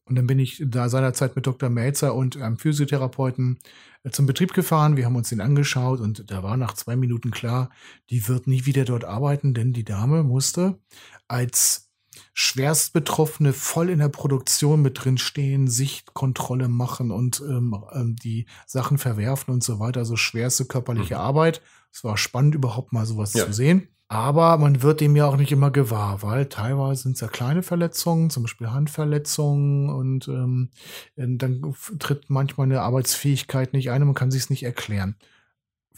Und 0.08 0.16
dann 0.16 0.28
bin 0.28 0.40
ich 0.40 0.64
da 0.66 0.90
seinerzeit 0.90 1.36
mit 1.36 1.46
Dr. 1.46 1.70
Melzer 1.70 2.16
und 2.16 2.38
einem 2.38 2.58
Physiotherapeuten 2.58 3.60
äh, 4.04 4.10
zum 4.12 4.26
Betrieb 4.26 4.54
gefahren. 4.54 4.98
Wir 4.98 5.06
haben 5.06 5.16
uns 5.16 5.30
den 5.30 5.42
angeschaut 5.42 6.00
und 6.00 6.32
da 6.32 6.44
war 6.44 6.58
nach 6.58 6.74
zwei 6.74 6.96
Minuten 6.96 7.32
klar, 7.32 7.70
die 8.10 8.28
wird 8.28 8.48
nie 8.48 8.66
wieder 8.66 8.86
dort 8.86 9.06
arbeiten, 9.06 9.54
denn 9.54 9.74
die 9.74 9.84
Dame 9.84 10.24
musste 10.24 10.80
als 11.28 11.88
Schwerstbetroffene 12.34 13.54
voll 13.54 13.90
in 13.90 14.00
der 14.00 14.10
Produktion 14.10 14.82
mit 14.82 15.04
drin 15.04 15.18
stehen, 15.18 15.68
Sichtkontrolle 15.68 16.68
machen 16.68 17.12
und 17.12 17.42
ähm, 17.42 17.76
ähm, 17.94 18.16
die 18.16 18.48
Sachen 18.66 18.98
verwerfen 18.98 19.54
und 19.54 19.64
so 19.64 19.80
weiter. 19.80 20.00
Also 20.02 20.16
schwerste 20.16 20.66
körperliche 20.66 21.16
mhm. 21.16 21.22
Arbeit. 21.22 21.62
Es 21.92 22.04
war 22.04 22.18
spannend, 22.18 22.56
überhaupt 22.56 22.94
mal 22.94 23.06
sowas 23.06 23.34
ja. 23.34 23.46
zu 23.46 23.54
sehen. 23.54 23.88
Aber 24.10 24.58
man 24.58 24.82
wird 24.84 25.02
dem 25.02 25.18
ja 25.18 25.26
auch 25.28 25.36
nicht 25.36 25.52
immer 25.52 25.70
gewahr, 25.70 26.24
weil 26.24 26.46
teilweise 26.46 27.04
sind 27.04 27.16
es 27.16 27.22
ja 27.22 27.28
kleine 27.28 27.62
Verletzungen, 27.62 28.30
zum 28.30 28.44
Beispiel 28.44 28.72
Handverletzungen 28.72 29.90
und 29.90 30.30
ähm, 30.30 30.70
dann 31.18 31.76
tritt 32.00 32.30
manchmal 32.30 32.68
eine 32.68 32.82
Arbeitsfähigkeit 32.82 33.74
nicht 33.74 33.92
ein 33.92 34.02
und 34.02 34.08
man 34.10 34.16
kann 34.16 34.32
sich 34.32 34.44
es 34.44 34.50
nicht 34.50 34.64
erklären. 34.64 35.18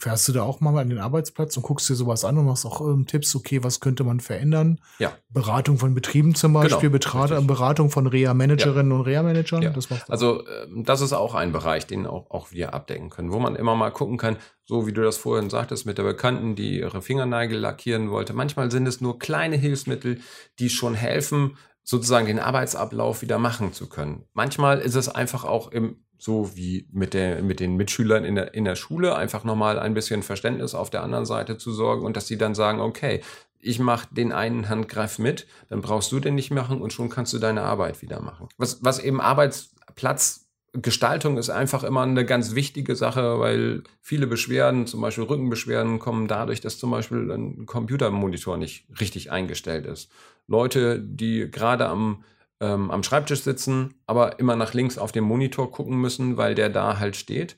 Fährst 0.00 0.26
du 0.26 0.32
da 0.32 0.44
auch 0.44 0.60
mal 0.60 0.78
an 0.78 0.88
den 0.88 0.98
Arbeitsplatz 0.98 1.54
und 1.58 1.62
guckst 1.62 1.86
dir 1.90 1.94
sowas 1.94 2.24
an 2.24 2.38
und 2.38 2.46
machst 2.46 2.64
auch 2.64 2.80
ähm, 2.80 3.06
Tipps, 3.06 3.36
okay, 3.36 3.62
was 3.62 3.80
könnte 3.80 4.02
man 4.02 4.20
verändern? 4.20 4.80
Ja. 4.98 5.12
Beratung 5.28 5.76
von 5.76 5.92
Betrieben 5.92 6.34
zum 6.34 6.54
Beispiel, 6.54 6.88
genau, 6.88 6.92
Betrate, 6.92 7.42
Beratung 7.42 7.90
von 7.90 8.06
Reha-Managerinnen 8.06 8.92
ja. 8.92 8.96
und 8.96 9.02
Reha-Managern. 9.02 9.60
Ja. 9.60 9.70
Das 9.70 9.88
also 10.08 10.42
ähm, 10.46 10.84
das 10.84 11.02
ist 11.02 11.12
auch 11.12 11.34
ein 11.34 11.52
Bereich, 11.52 11.86
den 11.86 12.06
auch, 12.06 12.30
auch 12.30 12.50
wir 12.50 12.72
abdecken 12.72 13.10
können, 13.10 13.30
wo 13.30 13.38
man 13.40 13.56
immer 13.56 13.76
mal 13.76 13.90
gucken 13.90 14.16
kann, 14.16 14.38
so 14.64 14.86
wie 14.86 14.94
du 14.94 15.02
das 15.02 15.18
vorhin 15.18 15.50
sagtest, 15.50 15.84
mit 15.84 15.98
der 15.98 16.04
Bekannten, 16.04 16.56
die 16.56 16.78
ihre 16.78 17.02
Fingernägel 17.02 17.58
lackieren 17.58 18.10
wollte. 18.10 18.32
Manchmal 18.32 18.70
sind 18.70 18.88
es 18.88 19.02
nur 19.02 19.18
kleine 19.18 19.56
Hilfsmittel, 19.56 20.20
die 20.58 20.70
schon 20.70 20.94
helfen, 20.94 21.58
sozusagen 21.82 22.26
den 22.26 22.38
Arbeitsablauf 22.38 23.20
wieder 23.20 23.38
machen 23.38 23.74
zu 23.74 23.86
können. 23.86 24.24
Manchmal 24.32 24.78
ist 24.78 24.94
es 24.94 25.10
einfach 25.10 25.44
auch 25.44 25.70
im 25.72 26.04
so 26.20 26.54
wie 26.54 26.86
mit, 26.92 27.14
der, 27.14 27.42
mit 27.42 27.60
den 27.60 27.76
Mitschülern 27.76 28.26
in 28.26 28.34
der, 28.34 28.52
in 28.52 28.66
der 28.66 28.76
Schule, 28.76 29.16
einfach 29.16 29.42
nochmal 29.42 29.78
ein 29.78 29.94
bisschen 29.94 30.22
Verständnis 30.22 30.74
auf 30.74 30.90
der 30.90 31.02
anderen 31.02 31.24
Seite 31.24 31.56
zu 31.56 31.72
sorgen 31.72 32.04
und 32.04 32.14
dass 32.14 32.26
sie 32.26 32.36
dann 32.36 32.54
sagen, 32.54 32.80
okay, 32.80 33.22
ich 33.58 33.78
mache 33.78 34.14
den 34.14 34.30
einen 34.30 34.68
Handgreif 34.68 35.18
mit, 35.18 35.46
dann 35.70 35.80
brauchst 35.80 36.12
du 36.12 36.20
den 36.20 36.34
nicht 36.34 36.50
machen 36.50 36.82
und 36.82 36.92
schon 36.92 37.08
kannst 37.08 37.32
du 37.32 37.38
deine 37.38 37.62
Arbeit 37.62 38.02
wieder 38.02 38.20
machen. 38.20 38.50
Was, 38.58 38.84
was 38.84 38.98
eben 38.98 39.18
Arbeitsplatzgestaltung 39.18 41.38
ist 41.38 41.48
einfach 41.48 41.84
immer 41.84 42.02
eine 42.02 42.26
ganz 42.26 42.54
wichtige 42.54 42.96
Sache, 42.96 43.40
weil 43.40 43.82
viele 44.02 44.26
Beschwerden, 44.26 44.86
zum 44.86 45.00
Beispiel 45.00 45.24
Rückenbeschwerden, 45.24 46.00
kommen 46.00 46.28
dadurch, 46.28 46.60
dass 46.60 46.78
zum 46.78 46.90
Beispiel 46.90 47.30
ein 47.30 47.64
Computermonitor 47.64 48.58
nicht 48.58 48.84
richtig 49.00 49.32
eingestellt 49.32 49.86
ist. 49.86 50.10
Leute, 50.46 51.00
die 51.00 51.50
gerade 51.50 51.88
am 51.88 52.24
ähm, 52.60 52.90
am 52.90 53.02
Schreibtisch 53.02 53.42
sitzen, 53.42 53.94
aber 54.06 54.38
immer 54.38 54.56
nach 54.56 54.74
links 54.74 54.98
auf 54.98 55.12
den 55.12 55.24
Monitor 55.24 55.70
gucken 55.70 55.96
müssen, 55.96 56.36
weil 56.36 56.54
der 56.54 56.68
da 56.68 56.98
halt 56.98 57.16
steht 57.16 57.56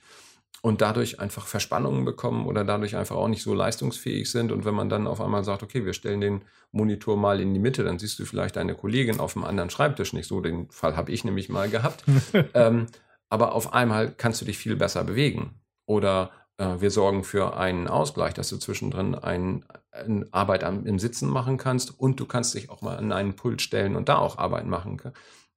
und 0.63 0.81
dadurch 0.81 1.19
einfach 1.19 1.47
Verspannungen 1.47 2.05
bekommen 2.05 2.47
oder 2.47 2.65
dadurch 2.65 2.97
einfach 2.97 3.17
auch 3.17 3.27
nicht 3.27 3.43
so 3.43 3.53
leistungsfähig 3.53 4.31
sind. 4.31 4.53
Und 4.53 4.65
wenn 4.65 4.75
man 4.75 4.89
dann 4.89 5.09
auf 5.09 5.21
einmal 5.21 5.43
sagt, 5.43 5.65
okay, 5.65 5.85
wir 5.85 5.93
stellen 5.93 6.21
den 6.21 6.45
Monitor 6.71 7.17
mal 7.17 7.41
in 7.41 7.53
die 7.53 7.61
Mitte, 7.61 7.83
dann 7.83 7.99
siehst 7.99 8.19
du 8.21 8.25
vielleicht 8.25 8.55
deine 8.55 8.77
Kollegin 8.77 9.19
auf 9.19 9.33
dem 9.33 9.43
anderen 9.43 9.71
Schreibtisch 9.71 10.13
nicht 10.13 10.29
so. 10.29 10.41
Den 10.41 10.71
Fall 10.71 10.97
habe 10.97 11.11
ich 11.11 11.25
nämlich 11.25 11.49
mal 11.49 11.69
gehabt. 11.69 12.05
ähm, 12.55 12.87
aber 13.29 13.55
auf 13.55 13.73
einmal 13.73 14.13
kannst 14.13 14.41
du 14.41 14.45
dich 14.45 14.57
viel 14.57 14.77
besser 14.77 15.03
bewegen. 15.03 15.61
Oder 15.85 16.31
wir 16.79 16.91
sorgen 16.91 17.25
für 17.25 17.57
einen 17.57 17.89
Ausgleich, 17.89 18.35
dass 18.35 18.49
du 18.49 18.57
zwischendrin 18.57 19.15
ein, 19.15 19.65
eine 19.91 20.27
Arbeit 20.31 20.63
im 20.63 20.99
Sitzen 20.99 21.29
machen 21.29 21.57
kannst 21.57 21.99
und 21.99 22.21
du 22.21 22.27
kannst 22.27 22.55
dich 22.55 22.71
auch 22.71 22.83
mal 22.83 22.97
an 22.97 23.13
einen 23.13 23.35
Pult 23.35 23.63
stellen 23.63 23.97
und 23.97 24.09
da 24.09 24.19
auch 24.19 24.39
Arbeit 24.39 24.67
machen. 24.67 25.01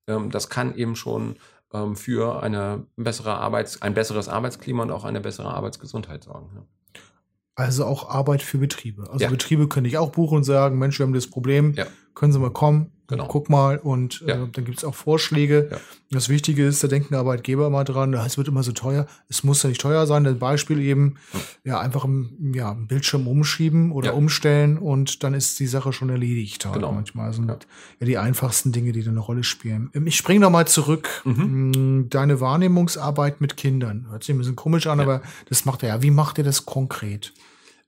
Ähm, 0.08 0.32
das 0.32 0.50
kann 0.50 0.76
eben 0.76 0.96
schon 0.96 1.36
ähm, 1.74 1.96
für 1.96 2.42
eine 2.42 2.86
bessere 2.96 3.36
Arbeits-, 3.36 3.82
ein 3.82 3.94
besseres 3.94 4.30
Arbeitsklima 4.30 4.84
und 4.84 4.92
auch 4.92 5.04
eine 5.04 5.22
bessere 5.22 5.54
Arbeitsgesundheit 5.54 6.24
sorgen. 6.24 6.68
Also 7.56 7.86
auch 7.86 8.10
Arbeit 8.10 8.42
für 8.42 8.58
Betriebe. 8.58 9.10
Also 9.10 9.24
ja. 9.24 9.30
Betriebe 9.30 9.68
können 9.68 9.86
ich 9.86 9.98
auch 9.98 10.12
buchen 10.12 10.38
und 10.38 10.44
sagen, 10.44 10.78
Mensch, 10.78 11.00
wir 11.00 11.06
haben 11.06 11.14
das 11.14 11.28
Problem, 11.28 11.74
ja. 11.74 11.86
können 12.14 12.34
Sie 12.34 12.40
mal 12.40 12.52
kommen, 12.52 12.92
Genau. 13.08 13.28
Guck 13.28 13.50
mal 13.50 13.78
und 13.78 14.22
ja. 14.22 14.44
äh, 14.44 14.48
dann 14.52 14.66
gibt 14.66 14.80
es 14.80 14.84
auch 14.84 14.96
Vorschläge. 14.96 15.70
Ja. 15.72 15.78
Das 16.12 16.30
Wichtige 16.30 16.66
ist, 16.66 16.84
da 16.84 16.88
denken 16.88 17.14
Arbeitgeber 17.14 17.70
mal 17.70 17.84
dran, 17.84 18.14
es 18.14 18.38
wird 18.38 18.48
immer 18.48 18.64
so 18.64 18.72
teuer. 18.72 19.06
Es 19.30 19.44
muss 19.44 19.62
ja 19.64 19.70
nicht 19.70 19.82
teuer 19.82 20.08
sein. 20.08 20.24
Das 20.24 20.40
Beispiel 20.40 20.80
eben, 20.80 21.16
ja, 21.34 21.40
ja 21.74 21.80
einfach 21.80 22.06
im, 22.06 22.54
ja, 22.56 22.72
im 22.72 22.88
Bildschirm 22.88 23.28
umschieben 23.28 23.92
oder 23.92 24.16
umstellen 24.16 24.78
und 24.78 25.24
dann 25.24 25.34
ist 25.34 25.60
die 25.60 25.68
Sache 25.68 25.94
schon 25.94 26.10
erledigt. 26.10 26.66
Halt. 26.66 26.76
Genau. 26.76 26.92
Manchmal 26.92 27.34
sind 27.34 27.48
ja. 27.48 27.58
die 28.06 28.18
einfachsten 28.18 28.72
Dinge, 28.72 28.92
die 28.92 29.04
da 29.04 29.12
eine 29.12 29.20
Rolle 29.20 29.44
spielen. 29.44 29.92
Ähm, 29.94 30.08
ich 30.08 30.16
springe 30.16 30.40
noch 30.42 30.52
mal 30.52 30.68
zurück. 30.68 31.10
Mhm. 31.26 31.72
Mm, 31.72 32.10
deine 32.10 32.40
Wahrnehmungsarbeit 32.42 33.42
mit 33.42 33.58
Kindern. 33.58 34.08
Hört 34.10 34.24
sich 34.24 34.34
ein 34.34 34.40
bisschen 34.40 34.56
komisch 34.56 34.88
an, 34.88 35.00
aber 35.00 35.22
das 35.50 35.66
macht 35.66 35.84
er 35.84 35.90
ja. 35.90 36.02
Wie 36.02 36.12
macht 36.12 36.38
ihr 36.38 36.44
das 36.44 36.66
konkret? 36.66 37.34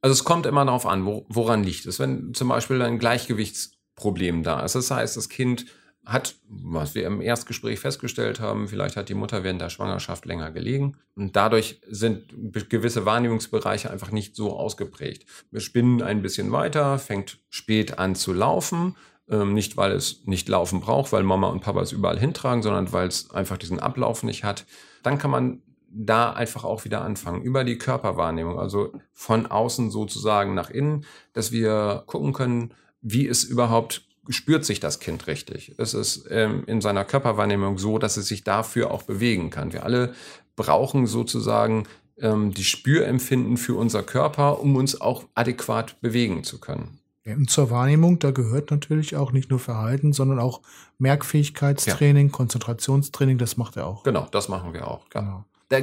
Also 0.02 0.14
es 0.14 0.24
kommt 0.24 0.46
immer 0.46 0.64
darauf 0.64 0.86
an, 0.86 1.06
wo, 1.06 1.26
woran 1.28 1.64
liegt 1.64 1.86
es. 1.86 2.00
Wenn 2.00 2.34
zum 2.34 2.50
Beispiel 2.50 2.82
ein 2.82 3.00
Gleichgewichts 3.00 3.77
Problem 3.98 4.44
da 4.44 4.62
ist. 4.62 4.76
Das 4.76 4.90
heißt, 4.90 5.18
das 5.18 5.28
Kind 5.28 5.66
hat, 6.06 6.36
was 6.48 6.96
wir 6.96 7.06
im 7.06 7.20
Erstgespräch 7.20 7.82
festgestellt 7.82 8.40
haben, 8.40 8.70
vielleicht 8.70 8.96
hat 8.96 9.10
die 9.10 9.14
Mutter 9.14 9.44
während 9.44 9.60
der 9.60 9.70
Schwangerschaft 9.70 10.26
länger 10.26 10.52
gelegen 10.52 10.96
und 11.16 11.36
dadurch 11.36 11.82
sind 11.90 12.24
gewisse 12.70 13.06
Wahrnehmungsbereiche 13.06 13.92
einfach 13.92 14.12
nicht 14.12 14.34
so 14.34 14.58
ausgeprägt. 14.58 15.26
Wir 15.52 15.60
spinnen 15.60 16.02
ein 16.02 16.22
bisschen 16.22 16.54
weiter, 16.54 16.98
fängt 16.98 17.40
spät 17.50 18.00
an 18.00 18.16
zu 18.16 18.32
laufen, 18.32 18.96
ähm, 19.30 19.54
nicht 19.54 19.76
weil 19.76 19.92
es 19.92 20.22
nicht 20.26 20.48
laufen 20.48 20.80
braucht, 20.80 21.12
weil 21.12 21.24
Mama 21.24 21.50
und 21.50 21.60
Papa 21.60 21.82
es 21.82 21.92
überall 21.92 22.20
hintragen, 22.20 22.64
sondern 22.64 22.94
weil 22.94 23.10
es 23.10 23.30
einfach 23.32 23.58
diesen 23.58 23.82
Ablauf 23.82 24.24
nicht 24.24 24.46
hat. 24.46 24.66
Dann 25.04 25.18
kann 25.18 25.32
man 25.32 25.62
da 25.90 26.32
einfach 26.32 26.64
auch 26.64 26.86
wieder 26.86 27.02
anfangen, 27.02 27.42
über 27.42 27.66
die 27.66 27.78
Körperwahrnehmung, 27.78 28.60
also 28.60 28.94
von 29.12 29.46
außen 29.46 29.92
sozusagen 29.92 30.54
nach 30.54 30.70
innen, 30.70 31.06
dass 31.34 31.52
wir 31.52 32.04
gucken 32.06 32.32
können, 32.32 32.74
wie 33.12 33.26
ist 33.26 33.44
überhaupt, 33.44 34.04
spürt 34.30 34.66
sich 34.66 34.80
das 34.80 35.00
Kind 35.00 35.28
richtig? 35.28 35.78
Ist 35.80 35.94
es 35.94 36.26
ähm, 36.30 36.64
in 36.68 36.82
seiner 36.82 37.06
Körperwahrnehmung 37.06 37.78
so, 37.78 37.98
dass 37.98 38.18
es 38.18 38.28
sich 38.28 38.44
dafür 38.44 38.92
auch 38.92 39.04
bewegen 39.04 39.50
kann? 39.50 39.74
Wir 39.74 39.84
alle 39.84 40.14
brauchen 40.56 41.08
sozusagen 41.08 41.88
ähm, 42.20 42.54
die 42.54 42.64
Spürempfinden 42.64 43.58
für 43.58 43.76
unser 43.76 44.04
Körper, 44.04 44.60
um 44.60 44.76
uns 44.76 45.00
auch 45.00 45.24
adäquat 45.36 46.02
bewegen 46.02 46.44
zu 46.44 46.60
können. 46.60 47.00
Ja, 47.26 47.36
und 47.36 47.50
zur 47.50 47.70
Wahrnehmung, 47.70 48.20
da 48.20 48.32
gehört 48.32 48.72
natürlich 48.72 49.16
auch 49.16 49.32
nicht 49.32 49.50
nur 49.50 49.60
Verhalten, 49.60 50.14
sondern 50.14 50.40
auch 50.40 50.62
Merkfähigkeitstraining, 50.98 52.28
ja. 52.28 52.32
Konzentrationstraining, 52.32 53.38
das 53.38 53.58
macht 53.58 53.76
er 53.76 53.86
auch. 53.86 54.04
Genau, 54.04 54.28
das 54.32 54.48
machen 54.50 54.74
wir 54.74 54.88
auch. 54.88 55.10
Genau 55.10 55.46
da, 55.70 55.82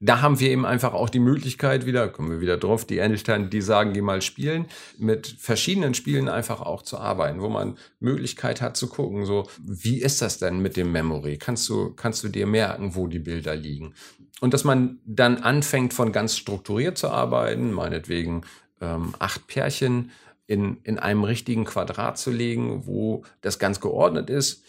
da 0.00 0.20
haben 0.20 0.40
wir 0.40 0.50
eben 0.50 0.66
einfach 0.66 0.92
auch 0.92 1.08
die 1.08 1.18
Möglichkeit 1.18 1.86
wieder, 1.86 2.08
kommen 2.08 2.30
wir 2.30 2.40
wieder 2.40 2.56
drauf, 2.56 2.84
die 2.84 2.98
Eltern, 2.98 3.50
die 3.50 3.60
sagen, 3.60 3.92
geh 3.92 4.02
mal 4.02 4.22
spielen, 4.22 4.66
mit 4.98 5.26
verschiedenen 5.38 5.94
Spielen 5.94 6.28
einfach 6.28 6.60
auch 6.60 6.82
zu 6.82 6.98
arbeiten, 6.98 7.40
wo 7.40 7.48
man 7.48 7.78
Möglichkeit 8.00 8.60
hat 8.60 8.76
zu 8.76 8.88
gucken, 8.88 9.24
so, 9.24 9.48
wie 9.62 10.00
ist 10.00 10.22
das 10.22 10.38
denn 10.38 10.60
mit 10.60 10.76
dem 10.76 10.92
Memory? 10.92 11.38
Kannst 11.38 11.68
du, 11.68 11.92
kannst 11.94 12.24
du 12.24 12.28
dir 12.28 12.46
merken, 12.46 12.94
wo 12.94 13.06
die 13.06 13.18
Bilder 13.18 13.56
liegen? 13.56 13.94
Und 14.40 14.52
dass 14.52 14.64
man 14.64 15.00
dann 15.06 15.38
anfängt, 15.38 15.94
von 15.94 16.12
ganz 16.12 16.36
strukturiert 16.36 16.98
zu 16.98 17.08
arbeiten, 17.08 17.72
meinetwegen 17.72 18.42
ähm, 18.82 19.14
acht 19.18 19.46
Pärchen 19.46 20.10
in, 20.46 20.78
in 20.84 20.98
einem 20.98 21.24
richtigen 21.24 21.64
Quadrat 21.64 22.18
zu 22.18 22.30
legen, 22.30 22.86
wo 22.86 23.24
das 23.40 23.58
ganz 23.58 23.80
geordnet 23.80 24.30
ist 24.30 24.62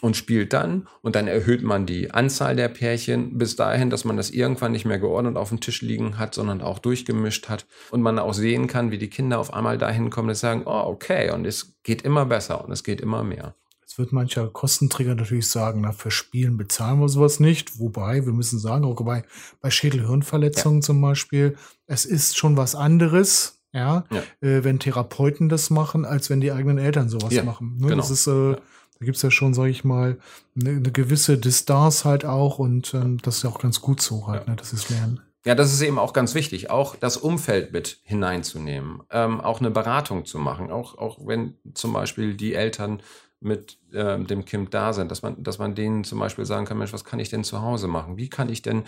und 0.00 0.16
spielt 0.16 0.52
dann 0.52 0.88
und 1.02 1.14
dann 1.14 1.28
erhöht 1.28 1.62
man 1.62 1.86
die 1.86 2.10
Anzahl 2.10 2.56
der 2.56 2.68
Pärchen 2.68 3.38
bis 3.38 3.56
dahin, 3.56 3.90
dass 3.90 4.04
man 4.04 4.16
das 4.16 4.30
irgendwann 4.30 4.72
nicht 4.72 4.84
mehr 4.84 4.98
geordnet 4.98 5.36
auf 5.36 5.48
dem 5.48 5.60
Tisch 5.60 5.82
liegen 5.82 6.18
hat, 6.18 6.34
sondern 6.34 6.60
auch 6.60 6.78
durchgemischt 6.78 7.48
hat 7.48 7.66
und 7.90 8.02
man 8.02 8.18
auch 8.18 8.34
sehen 8.34 8.66
kann, 8.66 8.90
wie 8.90 8.98
die 8.98 9.08
Kinder 9.08 9.38
auf 9.38 9.54
einmal 9.54 9.78
dahin 9.78 10.10
kommen 10.10 10.28
und 10.28 10.34
sagen, 10.34 10.62
oh, 10.66 10.82
okay, 10.86 11.30
und 11.30 11.46
es 11.46 11.76
geht 11.82 12.02
immer 12.02 12.26
besser 12.26 12.64
und 12.64 12.72
es 12.72 12.84
geht 12.84 13.00
immer 13.00 13.24
mehr. 13.24 13.54
Jetzt 13.80 13.98
wird 13.98 14.12
mancher 14.12 14.48
Kostenträger 14.48 15.14
natürlich 15.14 15.48
sagen, 15.48 15.82
na, 15.82 15.92
für 15.92 16.10
Spielen 16.10 16.56
bezahlen 16.56 17.00
wir 17.00 17.08
sowas 17.08 17.38
nicht. 17.38 17.78
Wobei, 17.78 18.26
wir 18.26 18.32
müssen 18.32 18.58
sagen, 18.58 18.84
auch 18.84 18.96
bei, 18.96 19.24
bei 19.60 19.70
Schädelhirnverletzungen 19.70 20.80
ja. 20.80 20.86
zum 20.86 21.00
Beispiel, 21.00 21.56
es 21.86 22.04
ist 22.04 22.36
schon 22.36 22.56
was 22.56 22.74
anderes, 22.74 23.62
ja, 23.72 24.04
ja. 24.10 24.22
Äh, 24.40 24.64
wenn 24.64 24.78
Therapeuten 24.78 25.48
das 25.48 25.68
machen, 25.70 26.04
als 26.04 26.30
wenn 26.30 26.40
die 26.40 26.52
eigenen 26.52 26.78
Eltern 26.78 27.08
sowas 27.08 27.32
ja, 27.32 27.42
machen. 27.42 27.76
Ne? 27.78 27.88
Genau. 27.88 27.96
Das 27.96 28.10
ist, 28.10 28.26
äh, 28.26 28.56
da 29.04 29.06
gibt 29.06 29.16
es 29.16 29.22
ja 29.22 29.30
schon, 29.30 29.52
sage 29.52 29.68
ich 29.68 29.84
mal, 29.84 30.16
eine, 30.58 30.70
eine, 30.70 30.90
gewisse 30.90 31.36
Distanz 31.36 32.06
halt 32.06 32.24
auch 32.24 32.58
und 32.58 32.94
ähm, 32.94 33.18
das 33.20 33.36
ist 33.36 33.42
ja 33.42 33.50
auch 33.50 33.58
ganz 33.58 33.82
gut 33.82 34.00
so 34.00 34.26
halt, 34.26 34.44
ja. 34.44 34.50
ne, 34.50 34.56
das 34.56 34.72
ist 34.72 34.88
Lernen. 34.88 35.20
Ja, 35.44 35.54
das 35.54 35.74
ist 35.74 35.82
eben 35.82 35.98
auch 35.98 36.14
ganz 36.14 36.34
wichtig, 36.34 36.70
auch 36.70 36.96
das 36.96 37.18
Umfeld 37.18 37.70
mit 37.70 37.98
hineinzunehmen, 38.04 39.02
ähm, 39.10 39.42
auch 39.42 39.60
eine 39.60 39.70
Beratung 39.70 40.24
zu 40.24 40.38
machen, 40.38 40.70
auch, 40.70 40.96
auch 40.96 41.18
wenn 41.26 41.58
zum 41.74 41.92
Beispiel 41.92 42.34
die 42.34 42.54
Eltern 42.54 43.02
mit 43.40 43.76
äh, 43.92 44.18
dem 44.18 44.46
Kind 44.46 44.72
da 44.72 44.94
sind, 44.94 45.10
dass 45.10 45.20
man, 45.20 45.42
dass 45.42 45.58
man 45.58 45.74
denen 45.74 46.02
zum 46.04 46.18
Beispiel 46.18 46.46
sagen 46.46 46.64
kann, 46.64 46.78
Mensch, 46.78 46.94
was 46.94 47.04
kann 47.04 47.20
ich 47.20 47.28
denn 47.28 47.44
zu 47.44 47.60
Hause 47.60 47.88
machen? 47.88 48.16
Wie 48.16 48.30
kann 48.30 48.48
ich 48.48 48.62
denn 48.62 48.84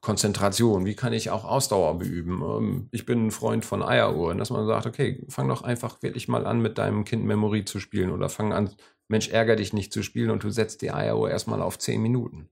Konzentration? 0.00 0.86
Wie 0.86 0.94
kann 0.94 1.12
ich 1.12 1.30
auch 1.30 1.44
Ausdauer 1.44 1.98
beüben? 1.98 2.42
Ähm, 2.42 2.88
ich 2.92 3.06
bin 3.06 3.26
ein 3.26 3.30
Freund 3.30 3.64
von 3.64 3.82
Eieruhren, 3.82 4.38
dass 4.38 4.50
man 4.50 4.66
sagt, 4.66 4.86
okay, 4.86 5.24
fang 5.28 5.48
doch 5.48 5.62
einfach 5.62 6.02
wirklich 6.02 6.28
mal 6.28 6.46
an, 6.46 6.60
mit 6.60 6.78
deinem 6.78 7.04
Kind 7.04 7.24
Memory 7.24 7.64
zu 7.64 7.80
spielen 7.80 8.10
oder 8.10 8.28
fang 8.28 8.52
an, 8.52 8.70
Mensch, 9.08 9.28
ärger 9.28 9.56
dich 9.56 9.72
nicht 9.72 9.92
zu 9.92 10.02
spielen 10.02 10.30
und 10.30 10.44
du 10.44 10.50
setzt 10.50 10.82
die 10.82 10.90
Eieruhr 10.90 11.30
erstmal 11.30 11.62
auf 11.62 11.78
zehn 11.78 12.02
Minuten. 12.02 12.48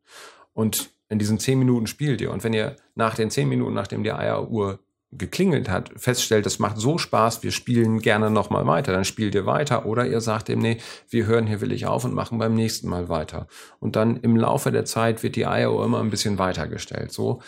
Und 0.54 0.90
in 1.08 1.18
diesen 1.18 1.38
zehn 1.38 1.58
Minuten 1.58 1.86
spielt 1.86 2.20
ihr. 2.20 2.32
Und 2.32 2.42
wenn 2.42 2.54
ihr 2.54 2.76
nach 2.94 3.14
den 3.14 3.30
zehn 3.30 3.48
Minuten, 3.48 3.74
nachdem 3.74 4.02
die 4.02 4.12
Eieruhr 4.12 4.80
geklingelt 5.12 5.68
hat, 5.68 5.92
feststellt, 5.96 6.46
das 6.46 6.58
macht 6.58 6.78
so 6.78 6.98
Spaß, 6.98 7.42
wir 7.42 7.52
spielen 7.52 8.00
gerne 8.00 8.30
nochmal 8.30 8.66
weiter, 8.66 8.92
dann 8.92 9.04
spielt 9.04 9.34
ihr 9.34 9.46
weiter 9.46 9.86
oder 9.86 10.06
ihr 10.06 10.20
sagt 10.20 10.48
dem, 10.48 10.58
nee, 10.58 10.78
wir 11.08 11.26
hören 11.26 11.46
hier 11.46 11.60
willig 11.60 11.86
auf 11.86 12.04
und 12.04 12.12
machen 12.12 12.38
beim 12.38 12.54
nächsten 12.54 12.88
Mal 12.88 13.08
weiter. 13.08 13.46
Und 13.78 13.96
dann 13.96 14.16
im 14.16 14.36
Laufe 14.36 14.72
der 14.72 14.84
Zeit 14.84 15.22
wird 15.22 15.36
die 15.36 15.46
Eieruhr 15.46 15.84
immer 15.84 16.00
ein 16.00 16.10
bisschen 16.10 16.38
weitergestellt, 16.38 17.12
so 17.12 17.40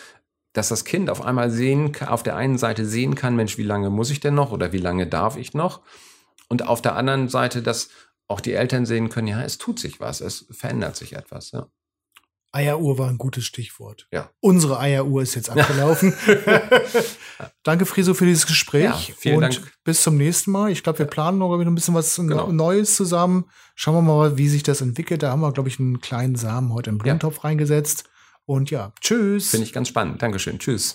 dass 0.55 0.69
das 0.69 0.85
Kind 0.85 1.11
auf 1.11 1.25
einmal 1.25 1.51
sehen, 1.51 1.93
auf 2.07 2.23
der 2.23 2.35
einen 2.35 2.59
Seite 2.59 2.85
sehen 2.85 3.15
kann, 3.15 3.37
Mensch, 3.37 3.59
wie 3.59 3.63
lange 3.63 3.91
muss 3.91 4.11
ich 4.11 4.19
denn 4.19 4.35
noch 4.35 4.51
oder 4.51 4.73
wie 4.73 4.79
lange 4.79 5.07
darf 5.07 5.37
ich 5.37 5.55
noch? 5.55 5.83
Und 6.49 6.67
auf 6.67 6.83
der 6.83 6.97
anderen 6.97 7.29
Seite, 7.29 7.63
dass 7.63 7.91
auch 8.27 8.41
die 8.41 8.55
Eltern 8.55 8.87
sehen 8.87 9.09
können, 9.09 9.29
ja, 9.29 9.43
es 9.43 9.59
tut 9.59 9.79
sich 9.79 10.01
was, 10.01 10.21
es 10.21 10.47
verändert 10.51 10.97
sich 10.97 11.15
etwas. 11.15 11.53
Ja. 11.53 11.69
Eieruhr 12.53 12.97
war 12.99 13.09
ein 13.09 13.19
gutes 13.19 13.45
Stichwort. 13.45 14.07
Ja. 14.11 14.31
Unsere 14.41 14.79
Eieruhr 14.79 15.23
ist 15.23 15.35
jetzt 15.35 15.51
abgelaufen. 15.51 16.15
Danke, 17.63 17.85
Friso, 17.87 18.15
für 18.15 18.25
dieses 18.25 18.47
Gespräch. 18.47 18.85
Ja, 18.85 19.15
vielen 19.19 19.37
und 19.37 19.43
Dank. 19.43 19.73
bis 19.85 20.03
zum 20.03 20.17
nächsten 20.17 20.51
Mal. 20.51 20.71
Ich 20.71 20.83
glaube, 20.83 20.99
wir 21.01 21.07
planen 21.07 21.39
noch 21.39 21.55
ein 21.59 21.75
bisschen 21.75 21.95
was 21.95 22.17
Genau. 22.17 22.51
Neues 22.51 22.97
zusammen. 22.97 23.45
Schauen 23.75 23.95
wir 23.95 24.03
mal, 24.03 24.39
wie 24.39 24.49
sich 24.49 24.63
das 24.63 24.81
entwickelt. 24.81 25.23
Da 25.23 25.31
haben 25.31 25.41
wir, 25.41 25.53
glaube 25.53 25.69
ich, 25.69 25.79
einen 25.79 26.01
kleinen 26.01 26.37
Samen 26.37 26.73
heute 26.73 26.91
im 26.91 26.99
Blumentopf 26.99 27.45
reingesetzt. 27.45 28.05
Und 28.47 28.71
ja, 28.71 28.93
tschüss. 29.01 29.51
Finde 29.51 29.67
ich 29.67 29.73
ganz 29.73 29.89
spannend. 29.89 30.23
Dankeschön. 30.23 30.59
Tschüss. 30.59 30.95